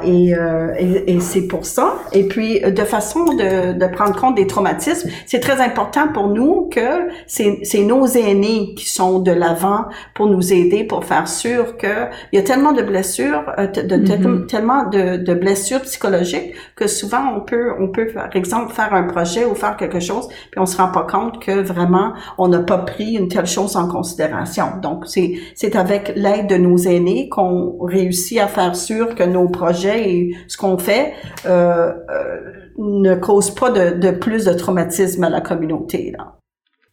et, 0.04 0.34
et, 0.80 1.16
et 1.16 1.20
c'est 1.20 1.48
pour 1.48 1.66
ça. 1.66 1.96
Et 2.14 2.28
puis, 2.28 2.62
de 2.62 2.84
façon 2.84 3.26
de, 3.26 3.74
de 3.74 3.94
prendre 3.94 4.16
compte 4.20 4.36
des 4.36 4.48
traumatismes, 4.48 5.10
c'est 5.26 5.40
très 5.40 5.62
important 5.62 6.08
pour 6.14 6.30
nous 6.30 6.70
que 6.72 7.10
c'est 7.28 7.84
nos 7.84 8.08
aînés 8.08 8.74
qui 8.76 8.90
sont 8.90 9.25
de 9.26 9.32
l'avant 9.32 9.86
pour 10.14 10.28
nous 10.28 10.54
aider, 10.54 10.86
pour 10.86 11.04
faire 11.04 11.28
sûr 11.28 11.76
que 11.78 12.08
il 12.32 12.38
y 12.38 12.40
a 12.40 12.44
tellement 12.44 12.72
de 12.72 12.82
blessures, 12.82 13.44
euh, 13.58 13.68
de, 13.68 13.82
mm-hmm. 13.82 14.46
tellement 14.46 14.88
de, 14.88 15.18
de, 15.18 15.34
blessures 15.34 15.82
psychologiques 15.82 16.54
que 16.76 16.88
souvent 16.88 17.34
on 17.36 17.42
peut, 17.42 17.74
on 17.80 17.90
peut 17.90 18.08
par 18.08 18.34
exemple 18.36 18.72
faire 18.72 18.94
un 18.94 19.04
projet 19.04 19.44
ou 19.46 19.56
faire 19.56 19.76
quelque 19.76 20.00
chose, 20.00 20.28
puis 20.52 20.60
on 20.60 20.66
se 20.66 20.78
rend 20.78 20.90
pas 20.90 21.04
compte 21.04 21.42
que 21.44 21.60
vraiment 21.62 22.14
on 22.38 22.48
n'a 22.48 22.60
pas 22.60 22.78
pris 22.78 23.14
une 23.16 23.28
telle 23.28 23.48
chose 23.48 23.76
en 23.76 23.88
considération. 23.88 24.66
Donc 24.82 25.06
c'est 25.08 25.36
c'est 25.56 25.76
avec 25.76 26.14
l'aide 26.16 26.48
de 26.48 26.58
nos 26.58 26.78
aînés 26.78 27.28
qu'on 27.30 27.78
réussit 27.82 28.40
à 28.40 28.48
faire 28.48 28.76
sûr 28.76 29.16
que 29.16 29.24
nos 29.24 29.50
projets 29.50 30.10
et 30.10 30.38
ce 30.48 30.58
qu'on 30.58 30.78
fait 30.78 31.14
euh, 31.46 31.92
euh, 32.10 32.38
ne 32.78 33.16
causent 33.16 33.56
pas 33.56 33.72
de, 33.72 33.98
de 33.98 34.12
plus 34.12 34.46
de 34.46 34.54
traumatisme 34.54 35.24
à 35.24 35.30
la 35.30 35.42
communauté. 35.42 36.14
Là. 36.18 36.36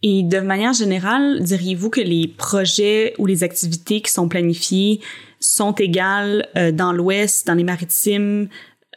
Et 0.02 0.22
de 0.22 0.40
manière 0.40 0.72
générale, 0.72 1.40
diriez-vous 1.40 1.90
que 1.90 2.00
les 2.00 2.26
projets 2.26 3.14
ou 3.18 3.26
les 3.26 3.44
activités 3.44 4.00
qui 4.00 4.10
sont 4.10 4.28
planifiées 4.28 5.00
sont 5.38 5.72
égales 5.72 6.48
euh, 6.56 6.72
dans 6.72 6.92
l'Ouest, 6.92 7.46
dans 7.46 7.54
les 7.54 7.64
maritimes, 7.64 8.48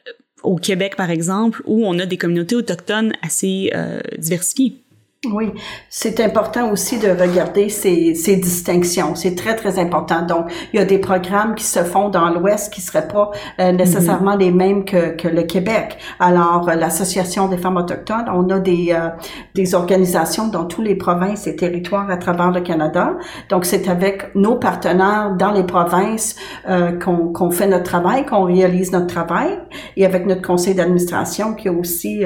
euh, 0.07 0.11
au 0.43 0.55
Québec 0.55 0.95
par 0.95 1.11
exemple, 1.11 1.61
où 1.65 1.85
on 1.85 1.99
a 1.99 2.05
des 2.05 2.17
communautés 2.17 2.55
autochtones 2.55 3.13
assez 3.21 3.71
euh, 3.75 3.99
diversifiées? 4.17 4.84
Oui, 5.31 5.51
c'est 5.89 6.19
important 6.19 6.71
aussi 6.71 6.99
de 6.99 7.09
regarder 7.09 7.69
ces, 7.69 8.15
ces 8.15 8.35
distinctions. 8.35 9.15
C'est 9.15 9.35
très, 9.35 9.55
très 9.55 9.79
important. 9.79 10.21
Donc, 10.21 10.51
il 10.73 10.79
y 10.79 10.81
a 10.81 10.85
des 10.85 10.99
programmes 10.99 11.55
qui 11.55 11.63
se 11.63 11.79
font 11.79 12.09
dans 12.09 12.29
l'Ouest 12.29 12.71
qui 12.73 12.81
seraient 12.81 13.07
pas 13.07 13.31
euh, 13.59 13.71
nécessairement 13.71 14.35
les 14.35 14.51
mêmes 14.51 14.85
que, 14.85 15.15
que 15.15 15.27
le 15.27 15.43
Québec. 15.43 15.97
Alors, 16.19 16.69
euh, 16.69 16.75
l'Association 16.75 17.47
des 17.47 17.57
femmes 17.57 17.77
autochtones, 17.77 18.25
on 18.33 18.49
a 18.49 18.59
des, 18.59 18.89
euh, 18.91 19.09
des 19.53 19.73
organisations 19.73 20.47
dans 20.47 20.65
tous 20.65 20.81
les 20.81 20.95
provinces 20.95 21.47
et 21.47 21.55
territoires 21.55 22.09
à 22.09 22.17
travers 22.17 22.51
le 22.51 22.61
Canada. 22.61 23.13
Donc, 23.49 23.65
c'est 23.65 23.87
avec 23.87 24.35
nos 24.35 24.55
partenaires 24.55 25.35
dans 25.37 25.51
les 25.51 25.63
provinces 25.63 26.35
qu'on 27.03 27.31
qu'on 27.31 27.51
fait 27.51 27.67
notre 27.67 27.83
travail, 27.83 28.25
qu'on 28.25 28.43
réalise 28.43 28.91
notre 28.91 29.07
travail. 29.07 29.59
Et 29.97 30.05
avec 30.05 30.25
notre 30.25 30.41
conseil 30.41 30.75
d'administration 30.75 31.53
qui 31.53 31.67
a 31.67 31.71
aussi 31.71 32.23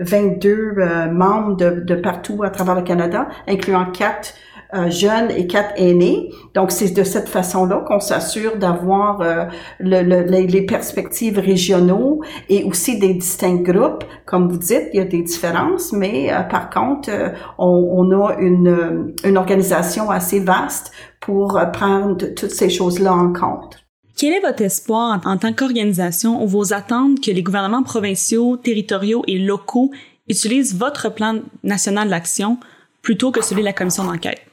22 0.00 1.08
membres 1.12 1.56
de, 1.56 1.82
de 1.86 1.94
partout 1.94 2.37
à 2.42 2.50
travers 2.50 2.74
le 2.74 2.82
Canada, 2.82 3.28
incluant 3.46 3.86
quatre 3.86 4.34
euh, 4.74 4.90
jeunes 4.90 5.30
et 5.30 5.46
quatre 5.46 5.72
aînés. 5.76 6.30
Donc, 6.54 6.72
c'est 6.72 6.90
de 6.90 7.02
cette 7.02 7.28
façon-là 7.28 7.84
qu'on 7.86 8.00
s'assure 8.00 8.58
d'avoir 8.58 9.22
euh, 9.22 9.46
le, 9.80 10.24
les 10.26 10.62
perspectives 10.66 11.38
régionaux 11.38 12.20
et 12.50 12.64
aussi 12.64 12.98
des 12.98 13.14
distincts 13.14 13.62
groupes. 13.62 14.04
Comme 14.26 14.50
vous 14.50 14.58
dites, 14.58 14.88
il 14.92 14.98
y 14.98 15.00
a 15.00 15.06
des 15.06 15.22
différences, 15.22 15.94
mais 15.94 16.30
euh, 16.30 16.42
par 16.42 16.68
contre, 16.68 17.08
on, 17.56 17.66
on, 17.66 18.26
a 18.26 18.34
une, 18.40 19.14
une 19.24 19.38
organisation 19.38 20.10
assez 20.10 20.40
vaste 20.40 20.92
pour 21.18 21.58
prendre 21.72 22.16
toutes 22.34 22.50
ces 22.50 22.68
choses-là 22.68 23.14
en 23.14 23.32
compte. 23.32 23.88
Quel 24.18 24.34
est 24.34 24.40
votre 24.40 24.62
espoir 24.62 25.20
en 25.24 25.36
tant 25.36 25.52
qu'organisation 25.52 26.42
ou 26.42 26.48
vos 26.48 26.72
attentes 26.72 27.20
que 27.20 27.30
les 27.30 27.42
gouvernements 27.44 27.84
provinciaux, 27.84 28.56
territoriaux 28.56 29.22
et 29.28 29.38
locaux 29.38 29.92
utilise 30.28 30.74
votre 30.74 31.08
plan 31.08 31.40
national 31.62 32.08
d'action 32.08 32.58
plutôt 33.02 33.30
que 33.30 33.42
celui 33.42 33.62
de 33.62 33.66
la 33.66 33.72
commission 33.72 34.04
d'enquête? 34.04 34.47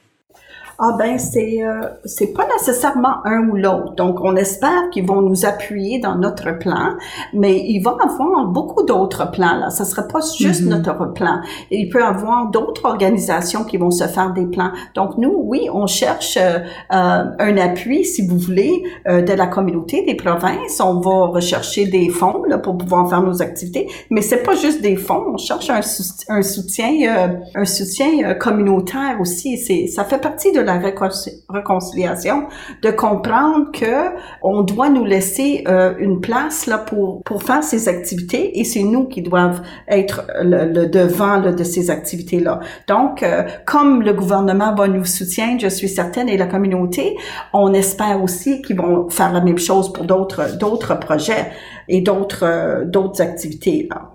Ah 0.78 0.94
ben 0.98 1.18
c'est 1.18 1.62
euh, 1.62 1.88
c'est 2.04 2.34
pas 2.34 2.46
nécessairement 2.58 3.24
un 3.24 3.48
ou 3.48 3.56
l'autre. 3.56 3.94
Donc 3.94 4.20
on 4.20 4.36
espère 4.36 4.90
qu'ils 4.90 5.06
vont 5.06 5.22
nous 5.22 5.46
appuyer 5.46 6.00
dans 6.00 6.16
notre 6.16 6.58
plan, 6.58 6.96
mais 7.32 7.64
il 7.66 7.80
va 7.80 7.96
avoir 8.02 8.44
beaucoup 8.44 8.82
d'autres 8.82 9.30
plans 9.30 9.56
là. 9.56 9.70
Ça 9.70 9.86
sera 9.86 10.02
pas 10.02 10.20
juste 10.38 10.62
mm-hmm. 10.62 10.68
notre 10.68 11.12
plan. 11.14 11.40
Il 11.70 11.88
peut 11.88 12.00
y 12.00 12.02
avoir 12.02 12.50
d'autres 12.50 12.84
organisations 12.84 13.64
qui 13.64 13.78
vont 13.78 13.90
se 13.90 14.04
faire 14.04 14.34
des 14.34 14.44
plans. 14.44 14.70
Donc 14.94 15.16
nous 15.16 15.32
oui, 15.34 15.68
on 15.72 15.86
cherche 15.86 16.36
euh, 16.36 16.58
euh 16.92 17.24
un 17.38 17.56
appui 17.56 18.04
si 18.04 18.26
vous 18.26 18.38
voulez 18.38 18.82
euh, 19.08 19.22
de 19.22 19.32
la 19.32 19.46
communauté 19.46 20.02
des 20.02 20.14
provinces. 20.14 20.80
On 20.80 21.00
va 21.00 21.26
rechercher 21.28 21.86
des 21.86 22.10
fonds 22.10 22.42
là 22.46 22.58
pour 22.58 22.76
pouvoir 22.76 23.08
faire 23.08 23.22
nos 23.22 23.40
activités, 23.40 23.88
mais 24.10 24.20
c'est 24.20 24.42
pas 24.42 24.54
juste 24.54 24.82
des 24.82 24.96
fonds. 24.96 25.24
On 25.32 25.38
cherche 25.38 25.70
un, 25.70 25.80
un 26.28 26.42
soutien 26.42 27.38
un 27.54 27.64
soutien 27.64 28.34
communautaire 28.34 29.16
aussi. 29.20 29.56
C'est 29.56 29.86
ça 29.86 30.04
fait 30.04 30.20
partie 30.20 30.52
de 30.52 30.65
la 30.66 30.78
réconciliation, 30.78 32.48
de 32.82 32.90
comprendre 32.90 33.70
que 33.72 34.10
on 34.42 34.62
doit 34.62 34.88
nous 34.88 35.04
laisser 35.04 35.64
euh, 35.68 35.94
une 35.98 36.20
place 36.20 36.66
là 36.66 36.78
pour 36.78 37.22
pour 37.24 37.42
faire 37.42 37.62
ces 37.62 37.88
activités 37.88 38.58
et 38.58 38.64
c'est 38.64 38.82
nous 38.82 39.04
qui 39.04 39.22
doivent 39.22 39.62
être 39.88 40.26
le, 40.42 40.86
devant 40.86 41.40
de 41.40 41.64
ces 41.64 41.90
activités 41.90 42.40
là. 42.40 42.60
Donc, 42.88 43.22
euh, 43.22 43.44
comme 43.64 44.02
le 44.02 44.12
gouvernement 44.12 44.74
va 44.74 44.88
nous 44.88 45.04
soutenir, 45.04 45.58
je 45.58 45.68
suis 45.68 45.88
certaine, 45.88 46.28
et 46.28 46.36
la 46.36 46.46
communauté, 46.46 47.16
on 47.52 47.72
espère 47.72 48.22
aussi 48.22 48.62
qu'ils 48.62 48.76
vont 48.76 49.08
faire 49.08 49.32
la 49.32 49.40
même 49.40 49.58
chose 49.58 49.92
pour 49.92 50.04
d'autres 50.04 50.58
d'autres 50.58 50.98
projets 50.98 51.52
et 51.88 52.00
d'autres 52.00 52.44
euh, 52.44 52.84
d'autres 52.84 53.22
activités. 53.22 53.88
Là. 53.90 54.10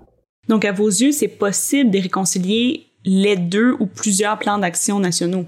Donc, 0.48 0.64
à 0.64 0.72
vos 0.72 0.88
yeux, 0.88 1.12
c'est 1.12 1.28
possible 1.28 1.90
de 1.90 1.98
réconcilier 1.98 2.86
les 3.04 3.36
deux 3.36 3.74
ou 3.78 3.86
plusieurs 3.86 4.38
plans 4.38 4.58
d'action 4.58 4.98
nationaux? 4.98 5.44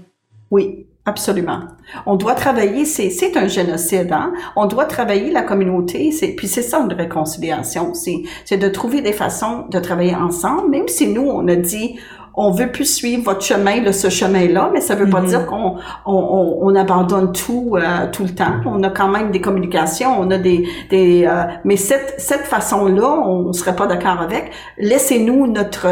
Oui, 0.51 0.87
Absolument. 1.07 1.59
On 2.07 2.15
doit 2.15 2.33
travailler, 2.33 2.83
c'est, 2.83 3.37
un 3.37 3.47
génocide, 3.47 4.11
hein? 4.11 4.33
On 4.55 4.65
doit 4.65 4.85
travailler 4.85 5.31
la 5.31 5.43
communauté, 5.43 6.11
c'est, 6.11 6.29
puis 6.29 6.47
c'est 6.47 6.63
ça 6.63 6.79
une 6.79 6.91
réconciliation. 6.91 7.93
C'est 7.93 8.57
de 8.57 8.67
trouver 8.69 9.01
des 9.01 9.13
façons 9.13 9.67
de 9.69 9.79
travailler 9.79 10.15
ensemble, 10.15 10.71
même 10.71 10.87
si 10.87 11.07
nous, 11.07 11.21
on 11.21 11.47
a 11.47 11.55
dit, 11.55 11.99
on 12.37 12.51
veut 12.51 12.71
plus 12.71 12.85
suivre 12.85 13.23
votre 13.23 13.41
chemin, 13.41 13.81
de 13.81 13.91
ce 13.91 14.09
chemin-là, 14.09 14.69
mais 14.73 14.81
ça 14.81 14.95
veut 14.95 15.09
pas 15.09 15.21
mhm. 15.21 15.27
dire 15.27 15.45
qu'on 15.45 15.77
on, 16.05 16.57
on, 16.61 16.75
abandonne 16.75 17.31
tout 17.31 17.75
euh, 17.75 18.07
tout 18.11 18.23
le 18.23 18.29
temps. 18.29 18.61
On 18.65 18.83
a 18.83 18.89
quand 18.89 19.07
même 19.07 19.31
des 19.31 19.41
communications, 19.41 20.19
on 20.19 20.29
a 20.31 20.37
des, 20.37 20.67
des 20.89 21.25
euh, 21.25 21.43
mais 21.63 21.77
cette 21.77 22.15
cette 22.17 22.45
façon-là, 22.45 23.21
on 23.27 23.53
serait 23.53 23.75
pas 23.75 23.87
d'accord 23.87 24.21
avec. 24.21 24.51
Laissez-nous 24.77 25.47
notre 25.47 25.87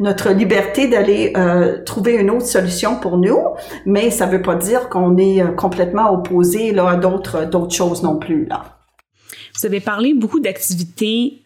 notre 0.00 0.30
liberté 0.30 0.88
d'aller 0.88 1.32
euh, 1.36 1.82
trouver 1.84 2.14
une 2.14 2.30
autre 2.30 2.46
solution 2.46 2.96
pour 2.96 3.18
nous, 3.18 3.40
mais 3.86 4.10
ça 4.10 4.26
veut 4.26 4.42
pas 4.42 4.54
dire 4.54 4.88
qu'on 4.88 5.16
est 5.16 5.42
complètement 5.56 6.12
opposé 6.12 6.72
là 6.72 6.90
à 6.90 6.96
d'autres 6.96 7.44
d'autres 7.44 7.74
choses 7.74 8.02
non 8.02 8.16
plus 8.16 8.46
là. 8.46 8.64
Vous 9.58 9.66
avez 9.66 9.80
parlé 9.80 10.14
beaucoup 10.14 10.38
d'activités 10.38 11.42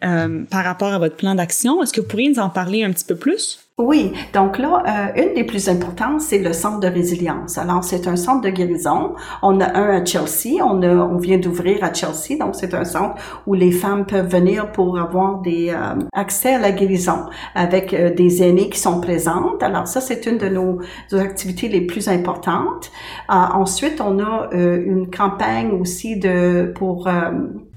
par 0.51 0.63
rapport 0.63 0.93
à 0.93 0.99
votre 0.99 1.15
plan 1.15 1.33
d'action. 1.33 1.81
Est-ce 1.81 1.93
que 1.93 2.01
vous 2.01 2.07
pourriez 2.07 2.29
nous 2.29 2.39
en 2.39 2.49
parler 2.49 2.83
un 2.83 2.91
petit 2.91 3.05
peu 3.05 3.15
plus? 3.15 3.62
Oui, 3.79 4.13
donc 4.35 4.59
là, 4.59 4.83
euh, 5.15 5.23
une 5.23 5.33
des 5.33 5.43
plus 5.43 5.67
importantes, 5.67 6.21
c'est 6.21 6.37
le 6.37 6.53
centre 6.53 6.79
de 6.79 6.87
résilience. 6.87 7.57
Alors, 7.57 7.83
c'est 7.83 8.07
un 8.07 8.15
centre 8.15 8.41
de 8.41 8.49
guérison. 8.49 9.15
On 9.41 9.59
a 9.59 9.75
un 9.75 9.99
à 9.99 10.05
Chelsea, 10.05 10.63
on, 10.63 10.83
a, 10.83 10.89
on 10.89 11.17
vient 11.17 11.39
d'ouvrir 11.39 11.83
à 11.83 11.91
Chelsea, 11.91 12.37
donc 12.39 12.53
c'est 12.53 12.75
un 12.75 12.85
centre 12.85 13.15
où 13.47 13.55
les 13.55 13.71
femmes 13.71 14.05
peuvent 14.05 14.29
venir 14.29 14.71
pour 14.73 14.99
avoir 14.99 15.41
des 15.41 15.71
euh, 15.71 15.95
accès 16.13 16.53
à 16.53 16.59
la 16.59 16.71
guérison 16.71 17.25
avec 17.55 17.95
euh, 17.95 18.13
des 18.13 18.43
aînés 18.43 18.69
qui 18.69 18.77
sont 18.77 19.01
présentes. 19.01 19.63
Alors 19.63 19.87
ça, 19.87 20.01
c'est 20.01 20.27
une 20.27 20.37
de 20.37 20.49
nos, 20.49 20.77
activités 21.11 21.67
les 21.67 21.81
plus 21.81 22.09
importantes. 22.09 22.91
ensuite, 23.27 24.01
on 24.01 24.19
a 24.19 24.49
une 24.53 25.09
campagne 25.09 25.71
aussi 25.71 26.17
de 26.17 26.71
pour 26.75 27.07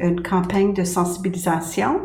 une 0.01 0.23
campagne 0.23 0.73
de 0.73 0.85
sensibilisation. 0.85 2.01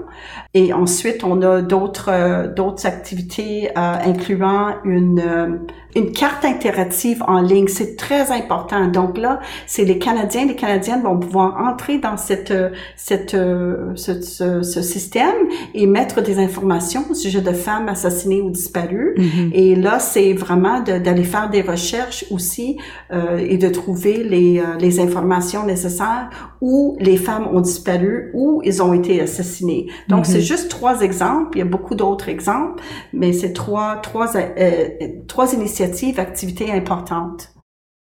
Et 0.53 0.73
ensuite, 0.73 1.23
on 1.23 1.41
a 1.41 1.61
d'autres 1.61 2.53
d'autres 2.53 2.85
activités 2.85 3.69
incluant 3.81 4.75
une, 4.83 5.19
euh, 5.19 5.57
une 5.95 6.11
carte 6.11 6.45
interactive 6.45 7.23
en 7.27 7.41
ligne. 7.41 7.67
C'est 7.67 7.95
très 7.95 8.31
important. 8.31 8.87
Donc 8.87 9.17
là, 9.17 9.39
c'est 9.67 9.83
les 9.85 9.97
Canadiens, 9.97 10.45
les 10.45 10.55
Canadiennes 10.55 11.03
vont 11.03 11.19
pouvoir 11.19 11.57
entrer 11.57 11.97
dans 11.97 12.17
cette, 12.17 12.53
cette, 12.95 13.31
ce, 13.31 14.21
ce, 14.63 14.81
système 14.81 15.35
et 15.73 15.85
mettre 15.85 16.21
des 16.21 16.39
informations 16.39 17.03
au 17.09 17.13
sujet 17.13 17.41
de 17.41 17.51
femmes 17.51 17.89
assassinées 17.89 18.41
ou 18.41 18.49
disparues. 18.49 19.15
Mm-hmm. 19.17 19.51
Et 19.53 19.75
là, 19.75 19.99
c'est 19.99 20.33
vraiment 20.33 20.81
d'aller 20.81 21.23
faire 21.23 21.49
des 21.49 21.61
recherches 21.61 22.25
aussi 22.31 22.77
euh, 23.11 23.37
et 23.37 23.57
de 23.57 23.69
trouver 23.69 24.23
les, 24.23 24.59
euh, 24.59 24.77
les 24.79 24.99
informations 24.99 25.65
nécessaires 25.65 26.29
où 26.61 26.95
les 26.99 27.17
femmes 27.17 27.47
ont 27.51 27.61
disparu, 27.61 28.31
où 28.33 28.61
ils 28.63 28.81
ont 28.83 28.93
été 28.93 29.21
assassinés. 29.21 29.87
Donc, 30.07 30.25
c'est 30.25 30.39
mm-hmm. 30.39 30.41
juste 30.41 30.69
trois 30.69 31.01
exemples. 31.01 31.57
Il 31.57 31.59
y 31.59 31.63
a 31.63 31.65
beaucoup 31.65 31.95
d'autres 31.95 32.29
exemples, 32.29 32.83
mais 33.13 33.33
c'est 33.33 33.53
trois, 33.53 33.70
trois, 34.01 34.37
euh, 34.37 34.89
trois 35.27 35.53
initiatives, 35.53 36.19
activités 36.19 36.71
importantes. 36.71 37.49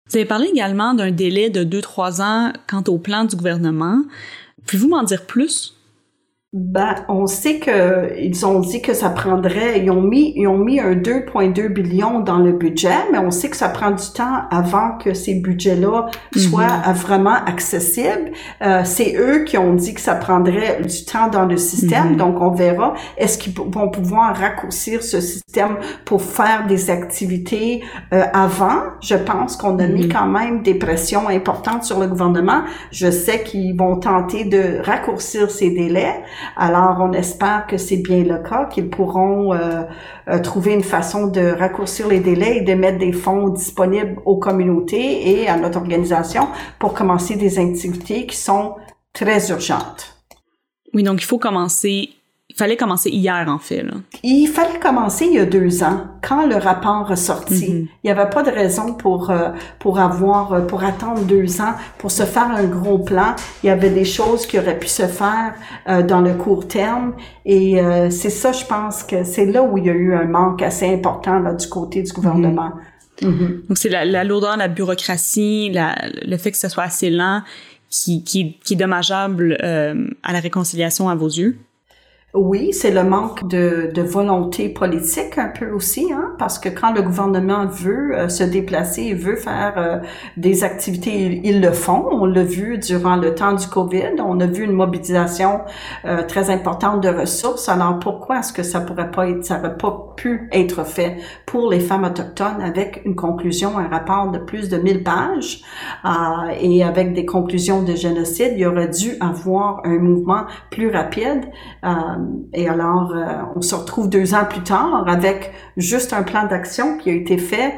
Vous 0.09 0.16
avez 0.16 0.26
parlé 0.26 0.48
également 0.48 0.94
d'un 0.94 1.11
délai 1.11 1.50
de 1.50 1.62
2-3 1.62 2.20
ans 2.20 2.52
quant 2.68 2.83
au 2.88 2.98
plan 2.98 3.24
du 3.24 3.37
gouvernement. 3.37 4.02
Pouvez-vous 4.66 4.88
m'en 4.88 5.04
dire 5.04 5.26
plus? 5.26 5.76
Ben, 6.53 6.97
on 7.09 7.29
sait 7.29 7.61
que 7.61 8.19
ils 8.19 8.45
ont 8.45 8.59
dit 8.59 8.83
que 8.83 8.93
ça 8.93 9.09
prendrait, 9.09 9.79
ils 9.85 9.91
ont 9.93 10.01
mis, 10.03 10.33
ils 10.35 10.49
ont 10.49 10.59
mis 10.59 10.81
un 10.81 10.97
2,2 10.97 11.69
billion 11.69 12.19
dans 12.19 12.39
le 12.39 12.51
budget, 12.51 12.89
mais 13.13 13.19
on 13.19 13.31
sait 13.31 13.51
que 13.51 13.57
ça 13.57 13.69
prend 13.69 13.93
du 13.93 14.03
temps 14.13 14.49
avant 14.51 14.99
que 14.99 15.15
ces 15.15 15.35
budgets-là 15.37 16.07
soient 16.37 16.67
Mhm. 16.89 16.93
vraiment 16.95 17.37
accessibles. 17.47 18.33
Euh, 18.63 18.81
c'est 18.85 19.15
eux 19.17 19.45
qui 19.45 19.59
ont 19.59 19.75
dit 19.75 19.95
que 19.95 20.01
ça 20.01 20.17
prendrait 20.17 20.81
du 20.83 21.05
temps 21.05 21.29
dans 21.29 21.47
le 21.47 21.57
système, 21.57 22.11
Mhm. 22.11 22.17
donc 22.17 22.41
on 22.41 22.51
verra. 22.51 22.95
Est-ce 23.17 23.39
qu'ils 23.39 23.55
vont 23.55 23.89
pouvoir 23.89 24.35
raccourcir 24.37 25.05
ce 25.05 25.21
système 25.21 25.77
pour 26.05 26.21
faire 26.21 26.67
des 26.67 26.91
activités 26.91 27.85
euh, 28.13 28.25
avant? 28.33 28.81
Je 29.01 29.15
pense 29.15 29.57
qu'on 29.57 29.79
a 29.79 29.87
mis 29.87 30.07
Mhm. 30.07 30.13
quand 30.13 30.27
même 30.27 30.63
des 30.63 30.75
pressions 30.75 31.29
importantes 31.29 31.85
sur 31.85 32.01
le 32.01 32.09
gouvernement. 32.09 32.63
Je 32.91 33.09
sais 33.09 33.45
qu'ils 33.45 33.77
vont 33.79 33.95
tenter 34.01 34.43
de 34.47 34.81
raccourcir 34.85 35.49
ces 35.49 35.71
délais. 35.71 36.25
Alors, 36.57 36.98
on 37.00 37.12
espère 37.12 37.66
que 37.66 37.76
c'est 37.76 37.96
bien 37.96 38.24
le 38.24 38.38
cas, 38.38 38.66
qu'ils 38.66 38.90
pourront 38.90 39.53
euh, 39.53 39.83
euh, 40.29 40.38
trouver 40.38 40.74
une 40.74 40.83
façon 40.83 41.26
de 41.26 41.53
raccourcir 41.59 42.09
les 42.09 42.20
délais 42.20 42.59
et 42.59 42.61
de 42.62 42.74
mettre 42.74 42.98
des 42.98 43.12
fonds 43.12 43.48
disponibles 43.48 44.20
aux 44.24 44.38
communautés 44.38 45.31
et 45.31 45.48
à 45.48 45.57
notre 45.57 45.79
organisation 45.79 46.48
pour 46.79 46.94
commencer 46.94 47.37
des 47.37 47.59
activités 47.59 48.26
qui 48.26 48.37
sont 48.37 48.76
très 49.12 49.50
urgentes. 49.50 50.16
Oui, 50.94 51.03
donc 51.03 51.22
il 51.22 51.26
faut 51.26 51.38
commencer. 51.38 52.11
Il 52.61 52.64
fallait 52.64 52.77
commencer 52.77 53.09
hier, 53.09 53.46
en 53.49 53.59
fait. 53.59 53.83
Là. 53.83 53.94
Il 54.23 54.46
fallait 54.46 54.79
commencer 54.79 55.25
il 55.25 55.35
y 55.35 55.38
a 55.38 55.46
deux 55.46 55.83
ans, 55.83 56.05
quand 56.23 56.46
le 56.46 56.57
rapport 56.57 57.11
est 57.11 57.16
sorti. 57.16 57.70
Mhm. 57.73 57.88
Il 58.05 58.07
n'y 58.07 58.11
avait 58.11 58.29
pas 58.29 58.42
de 58.42 58.51
raison 58.51 58.92
pour 58.92 59.31
euh, 59.31 59.49
pour 59.79 59.99
avoir 59.99 60.53
euh, 60.53 60.61
pour 60.61 60.85
attendre 60.85 61.23
deux 61.23 61.61
ans 61.62 61.75
pour 61.99 62.11
se 62.11 62.25
faire 62.25 62.51
un 62.51 62.64
gros 62.64 62.99
plan. 62.99 63.35
Il 63.62 63.68
y 63.68 63.70
avait 63.70 63.88
des 63.88 64.05
choses 64.05 64.46
qui 64.46 64.59
auraient 64.59 64.79
pu 64.79 64.88
se 64.88 65.07
faire 65.07 65.55
euh, 65.88 66.03
dans 66.03 66.20
le 66.20 66.35
court 66.35 66.68
terme 66.68 67.14
et 67.46 67.81
euh, 67.81 68.11
c'est 68.11 68.31
ça, 68.31 68.53
je 68.53 68.64
pense 68.66 69.03
que 69.03 69.25
c'est 69.25 69.46
là 69.46 69.62
où 69.62 69.79
il 69.79 69.87
y 69.87 69.90
a 69.90 69.94
eu 69.94 70.14
un 70.14 70.27
manque 70.27 70.61
assez 70.61 70.92
important 70.92 71.38
là, 71.38 71.55
du 71.55 71.66
côté 71.66 72.03
du 72.03 72.12
gouvernement. 72.12 72.73
Mhm. 73.23 73.62
Donc, 73.68 73.79
c'est 73.79 73.88
la, 73.88 74.05
la 74.05 74.25
lourdeur, 74.25 74.57
la 74.57 74.68
bureaucratie, 74.68 75.70
la, 75.73 75.94
le 76.27 76.37
fait 76.37 76.51
que 76.51 76.59
ce 76.59 76.68
soit 76.68 76.85
assez 76.85 77.11
lent 77.11 77.42
qui, 77.90 78.23
qui, 78.25 78.59
qui 78.64 78.75
est 78.75 78.77
dommageable 78.77 79.59
euh, 79.62 80.07
à 80.23 80.33
la 80.33 80.40
réconciliation 80.40 81.09
à 81.09 81.14
vos 81.14 81.29
yeux. 81.29 81.59
Oui, 82.33 82.73
c'est 82.73 82.93
le 82.93 83.03
manque 83.03 83.49
de, 83.49 83.90
volonté 84.03 84.69
politique 84.69 85.37
un 85.37 85.49
peu 85.49 85.73
aussi, 85.73 86.12
hein, 86.12 86.37
parce 86.38 86.61
que 86.61 86.69
quand 86.69 86.93
le 86.93 87.03
gouvernement 87.03 87.66
veut 87.66 88.16
euh, 88.16 88.29
se 88.29 88.45
déplacer 88.45 89.14
veut 89.14 89.35
faire 89.35 89.75
euh, 89.77 89.99
des 90.37 90.62
activités, 90.62 91.40
ils, 91.43 91.61
le 91.61 91.73
font. 91.73 92.07
On 92.12 92.27
l'a 92.27 92.45
vu 92.45 92.79
durant 92.79 93.16
le 93.16 93.35
temps 93.35 93.55
du 93.55 93.66
COVID. 93.66 94.21
On 94.25 94.38
a 94.38 94.47
vu 94.47 94.62
une 94.62 94.75
mobilisation 94.75 95.62
euh, 96.05 96.23
très 96.23 96.51
importante 96.51 97.03
de 97.03 97.09
ressources. 97.09 97.69
Alors 97.69 97.99
pourquoi 97.99 98.38
est-ce 98.38 98.53
que 98.53 98.62
ça 98.62 98.81
pourrait 98.81 99.11
pas 99.11 99.29
être, 99.29 99.45
ça 99.45 99.59
aurait 99.59 99.77
pas 99.77 100.14
pu 100.16 100.49
être 100.53 100.87
fait 100.87 101.16
pour 101.47 101.69
les 101.69 101.81
femmes 101.81 102.05
autochtones 102.05 102.62
avec 102.62 103.03
une 103.07 103.16
conclusion, 103.16 103.77
un 103.77 103.88
rapport 103.88 104.31
de 104.31 104.38
plus 104.38 104.69
de 104.69 104.77
1000 104.77 105.03
pages 105.03 105.62
et 106.61 106.85
avec 106.85 107.12
des 107.12 107.27
conclusions 107.27 107.83
de 107.83 107.95
génocide, 107.97 108.53
il 108.57 108.66
aurait 108.66 108.88
dû 108.88 109.14
avoir 109.21 109.81
un 109.85 109.99
mouvement 109.99 110.45
plus 110.71 110.90
rapide. 110.90 111.47
Euh, 112.20 112.40
et 112.52 112.68
alors, 112.68 113.12
euh, 113.14 113.42
on 113.56 113.61
se 113.61 113.74
retrouve 113.74 114.09
deux 114.09 114.35
ans 114.35 114.44
plus 114.48 114.62
tard 114.62 115.04
avec 115.09 115.52
juste 115.76 116.12
un 116.12 116.22
plan 116.22 116.46
d'action 116.46 116.98
qui 116.98 117.11
a 117.11 117.14
été 117.14 117.38
fait. 117.38 117.74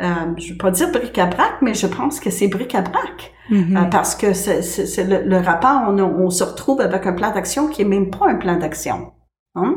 Euh, 0.00 0.06
je 0.36 0.46
ne 0.48 0.52
veux 0.52 0.58
pas 0.58 0.70
dire 0.70 0.90
bric-à-brac, 0.90 1.62
mais 1.62 1.74
je 1.74 1.86
pense 1.86 2.20
que 2.20 2.30
c'est 2.30 2.48
bric-à-brac. 2.48 3.32
Mhm. 3.50 3.76
Euh, 3.76 3.84
parce 3.84 4.14
que 4.14 4.32
c'est 4.32 5.04
le, 5.04 5.22
le 5.22 5.36
rapport, 5.38 5.88
on, 5.88 6.30
se 6.30 6.42
retrouve 6.42 6.80
avec 6.80 7.06
un 7.06 7.12
plan 7.12 7.32
d'action 7.32 7.68
qui 7.68 7.82
est 7.82 7.86
même 7.86 8.10
pas 8.10 8.28
un 8.28 8.36
plan 8.36 8.56
d'action. 8.56 9.12
Hein? 9.54 9.76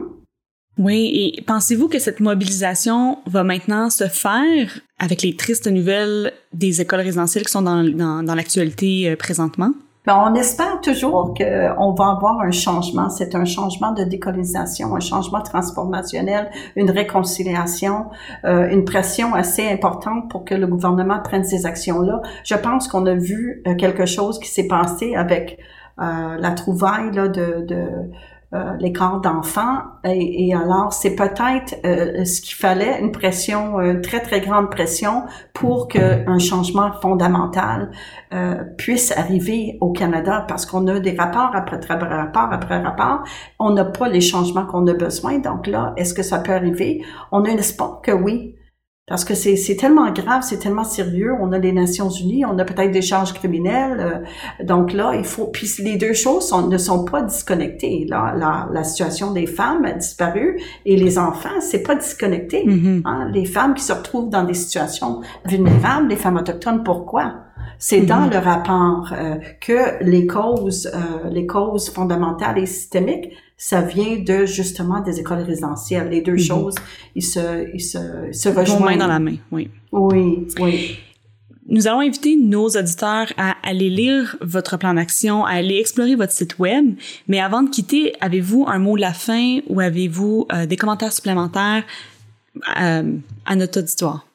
Oui, 0.80 1.36
et 1.38 1.42
pensez-vous 1.42 1.88
que 1.88 2.00
cette 2.00 2.20
mobilisation 2.20 3.18
va 3.26 3.44
maintenant 3.44 3.90
se 3.90 4.08
faire 4.08 4.80
avec 5.00 5.24
les 5.24 5.36
tristes 5.36 5.68
nouvelles 5.68 6.32
des 6.54 6.82
écoles 6.82 7.02
résidentielles 7.02 7.46
qui 7.46 7.52
sont 7.52 7.64
dans, 7.64 7.84
dans, 7.84 8.24
dans 8.24 8.36
l'actualité 8.36 9.16
présentement? 9.18 9.72
Ben, 10.08 10.24
on 10.26 10.36
espère 10.36 10.80
toujours 10.80 11.34
qu'on 11.34 11.92
va 11.92 12.06
avoir 12.12 12.40
un 12.40 12.52
changement. 12.52 13.10
C'est 13.10 13.36
un 13.36 13.44
changement 13.44 13.92
de 13.92 14.06
décolonisation, 14.06 14.96
un 14.96 15.02
changement 15.02 15.42
transformationnel, 15.42 16.50
une 16.78 16.90
réconciliation, 16.90 18.06
euh, 18.46 18.70
une 18.70 18.86
pression 18.86 19.36
assez 19.36 19.68
importante 19.68 20.32
pour 20.32 20.46
que 20.46 20.56
le 20.56 20.66
gouvernement 20.66 21.20
prenne 21.22 21.44
ces 21.44 21.66
actions-là. 21.66 22.22
Je 22.46 22.56
pense 22.56 22.88
qu'on 22.88 23.06
a 23.06 23.16
vu 23.16 23.62
euh, 23.68 23.76
quelque 23.76 24.06
chose 24.06 24.40
qui 24.40 24.48
s'est 24.50 24.68
passé 24.68 25.14
avec 25.14 25.60
euh, 26.00 26.38
la 26.38 26.52
trouvaille 26.52 27.12
là, 27.12 27.28
de, 27.28 27.66
de 27.68 27.76
euh, 27.76 28.04
les 28.80 28.94
corps 28.94 29.20
d'enfants. 29.20 29.80
Et, 30.06 30.54
alors, 30.56 30.94
c'est 30.94 31.16
peut-être 31.16 31.76
euh, 31.86 32.24
ce 32.24 32.40
qu'il 32.42 32.56
fallait, 32.56 33.00
une 33.02 33.12
pression, 33.12 33.80
une 33.82 34.02
très, 34.02 34.22
très 34.22 34.40
grande 34.40 34.72
pression 34.72 35.24
pour 35.54 35.90
qu'un 35.90 36.40
changement 36.40 36.94
fondamental 37.02 37.92
euh, 38.34 38.64
puisse 38.78 39.12
arriver 39.12 39.78
au 39.82 39.92
Canada 39.92 40.46
parce 40.48 40.66
qu'on 40.66 40.88
a 40.88 41.00
des 41.00 41.16
rapports 41.16 41.52
après 41.54 41.78
rapport 41.88 42.50
après 42.52 42.82
rapport. 42.82 43.24
On 43.60 43.72
n'a 43.72 43.86
pas 43.86 44.08
les 44.08 44.22
changements 44.22 44.66
qu'on 44.66 44.88
a 44.88 44.94
besoin. 44.94 45.40
Donc 45.40 45.68
là, 45.68 45.94
est-ce 45.98 46.14
que 46.14 46.24
ça 46.24 46.40
peut 46.40 46.54
arriver? 46.54 47.04
On 47.32 47.44
a 47.44 47.50
un 47.50 47.58
espoir 47.58 48.02
que 48.02 48.12
oui. 48.12 48.57
Parce 49.10 49.24
que 49.24 49.36
c'est 49.36 49.56
c'est 49.56 49.78
tellement 49.78 50.12
grave, 50.12 50.42
c'est 50.44 50.58
tellement 50.60 50.84
sérieux. 50.84 51.32
On 51.40 51.54
a 51.54 51.58
les 51.60 51.72
Nations 51.72 52.10
Unies, 52.10 52.44
on 52.44 52.60
a 52.60 52.66
peut-être 52.66 52.92
des 52.92 53.02
charges 53.02 53.32
criminelles. 53.32 54.00
euh, 54.60 54.66
donc 54.66 54.92
là, 54.92 55.14
il 55.16 55.24
faut. 55.24 55.46
Puis 55.48 55.70
les 55.80 55.96
deux 55.96 56.12
choses 56.14 56.46
sont- 56.50 56.68
ne 56.68 56.78
sont 56.78 57.06
pas 57.06 57.22
disconnectées. 57.22 58.06
Là, 58.10 58.34
la, 58.38 58.68
la 58.70 58.84
situation 58.84 59.32
des 59.32 59.48
femmes 59.48 59.86
a 59.86 59.94
disparu 59.94 60.60
et 60.86 60.98
les 60.98 61.18
enfants, 61.18 61.62
c'est 61.62 61.84
pas 61.84 61.96
disconnecté. 61.96 62.64
Mhm. 62.66 63.04
Hein, 63.06 63.30
les 63.34 63.46
femmes 63.46 63.76
qui 63.76 63.84
se 63.86 63.94
retrouvent 63.94 64.30
dans 64.30 64.44
des 64.44 64.54
situations 64.54 65.22
vulnérables, 65.46 66.10
les 66.10 66.18
femmes 66.18 66.36
autochtones, 66.36 66.84
pourquoi? 66.84 67.34
C'est 67.80 68.02
dans 68.02 68.26
Mhm. 68.26 68.32
le 68.32 68.38
rapport 68.40 69.14
euh, 69.18 69.36
que 69.62 70.04
les 70.04 70.28
causes, 70.28 70.92
euh, 70.94 71.30
les 71.30 71.46
causes 71.48 71.90
fondamentales 71.92 72.58
et 72.58 72.66
systémiques, 72.66 73.30
ça 73.58 73.82
vient 73.82 74.18
de 74.20 74.46
justement 74.46 75.02
des 75.02 75.20
écoles 75.20 75.40
résidentielles. 75.42 76.10
Les 76.10 76.22
deux 76.22 76.34
Mhm. 76.34 76.40
choses, 76.40 76.76
ils 77.16 77.24
se, 77.24 77.68
ils 77.74 77.80
se, 77.82 77.98
se 78.32 78.50
Vont 78.50 78.56
main 78.56 78.62
rejoignent. 78.62 78.98
dans 79.00 79.08
la 79.08 79.20
main, 79.20 79.36
oui. 79.52 79.70
Oui, 79.92 80.48
oui. 80.60 80.96
Nous 81.70 81.86
allons 81.88 82.00
inviter 82.00 82.38
nos 82.38 82.68
auditeurs 82.70 83.28
à 83.36 83.56
aller 83.62 83.90
lire 83.90 84.38
votre 84.42 84.78
plan 84.78 84.94
d'action, 84.94 85.44
à 85.44 85.54
aller 85.54 85.78
explorer 85.80 86.16
votre 86.16 86.32
site 86.32 86.60
web. 86.60 86.96
Mais 87.28 87.42
avant 87.42 87.62
de 87.64 87.70
quitter, 87.70 88.14
avez-vous 88.22 88.66
un 88.68 88.80
mot 88.80 88.96
de 88.96 89.02
la 89.02 89.12
fin 89.14 89.60
ou 89.68 89.82
avez-vous 89.82 90.46
euh, 90.54 90.66
des 90.66 90.78
commentaires 90.78 91.12
supplémentaires 91.12 91.84
euh, 92.80 93.12
à 93.46 93.56
notre 93.56 93.80
auditoire? 93.80 94.27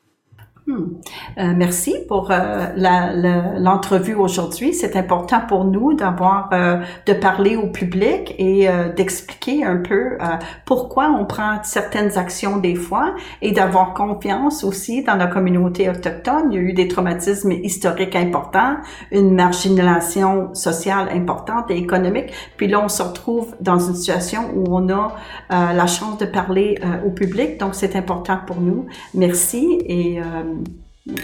Hmm. 0.73 0.95
Euh, 1.39 1.53
merci 1.55 1.95
pour 2.09 2.31
euh, 2.31 3.59
l'entrevue 3.59 4.15
aujourd'hui. 4.15 4.73
C'est 4.73 4.97
important 4.97 5.41
pour 5.47 5.65
nous 5.65 5.93
d'avoir 5.93 6.49
euh, 6.55 6.79
de 7.05 7.13
parler 7.13 7.57
au 7.57 7.67
public 7.67 8.35
et 8.39 8.69
d'expliquer 8.97 9.65
un 9.65 9.77
peu 9.77 10.19
pourquoi 10.65 11.09
on 11.11 11.25
prend 11.25 11.63
certaines 11.63 12.17
actions 12.17 12.57
des 12.57 12.75
fois 12.75 13.15
et 13.41 13.53
d'avoir 13.53 13.93
confiance 13.93 14.65
aussi 14.65 15.03
dans 15.03 15.17
la 15.17 15.27
communauté 15.27 15.91
autochtone. 15.91 16.51
Il 16.51 16.55
y 16.55 16.59
a 16.59 16.61
eu 16.63 16.73
des 16.73 16.89
traumatismes 16.89 17.53
historiques 17.53 18.17
importants, 18.17 18.77
une 19.11 19.35
marginalisation 19.35 20.55
sociale 20.55 21.09
importante 21.13 21.71
et 21.71 21.77
économique. 21.77 22.33
Puis 22.57 22.69
là, 22.69 22.83
on 22.83 22.89
se 22.89 23.03
retrouve 23.03 23.55
dans 23.61 23.79
une 23.79 23.95
situation 23.95 24.43
où 24.55 24.65
on 24.69 24.89
a 24.89 25.15
la 25.51 25.87
chance 25.87 26.19
de 26.19 26.27
parler 26.27 26.79
au 27.05 27.11
public. 27.11 27.59
Donc, 27.59 27.75
c'est 27.75 27.97
important 27.97 28.39
pour 28.47 28.61
nous. 28.61 28.87
Merci 29.15 29.79
et 29.87 30.21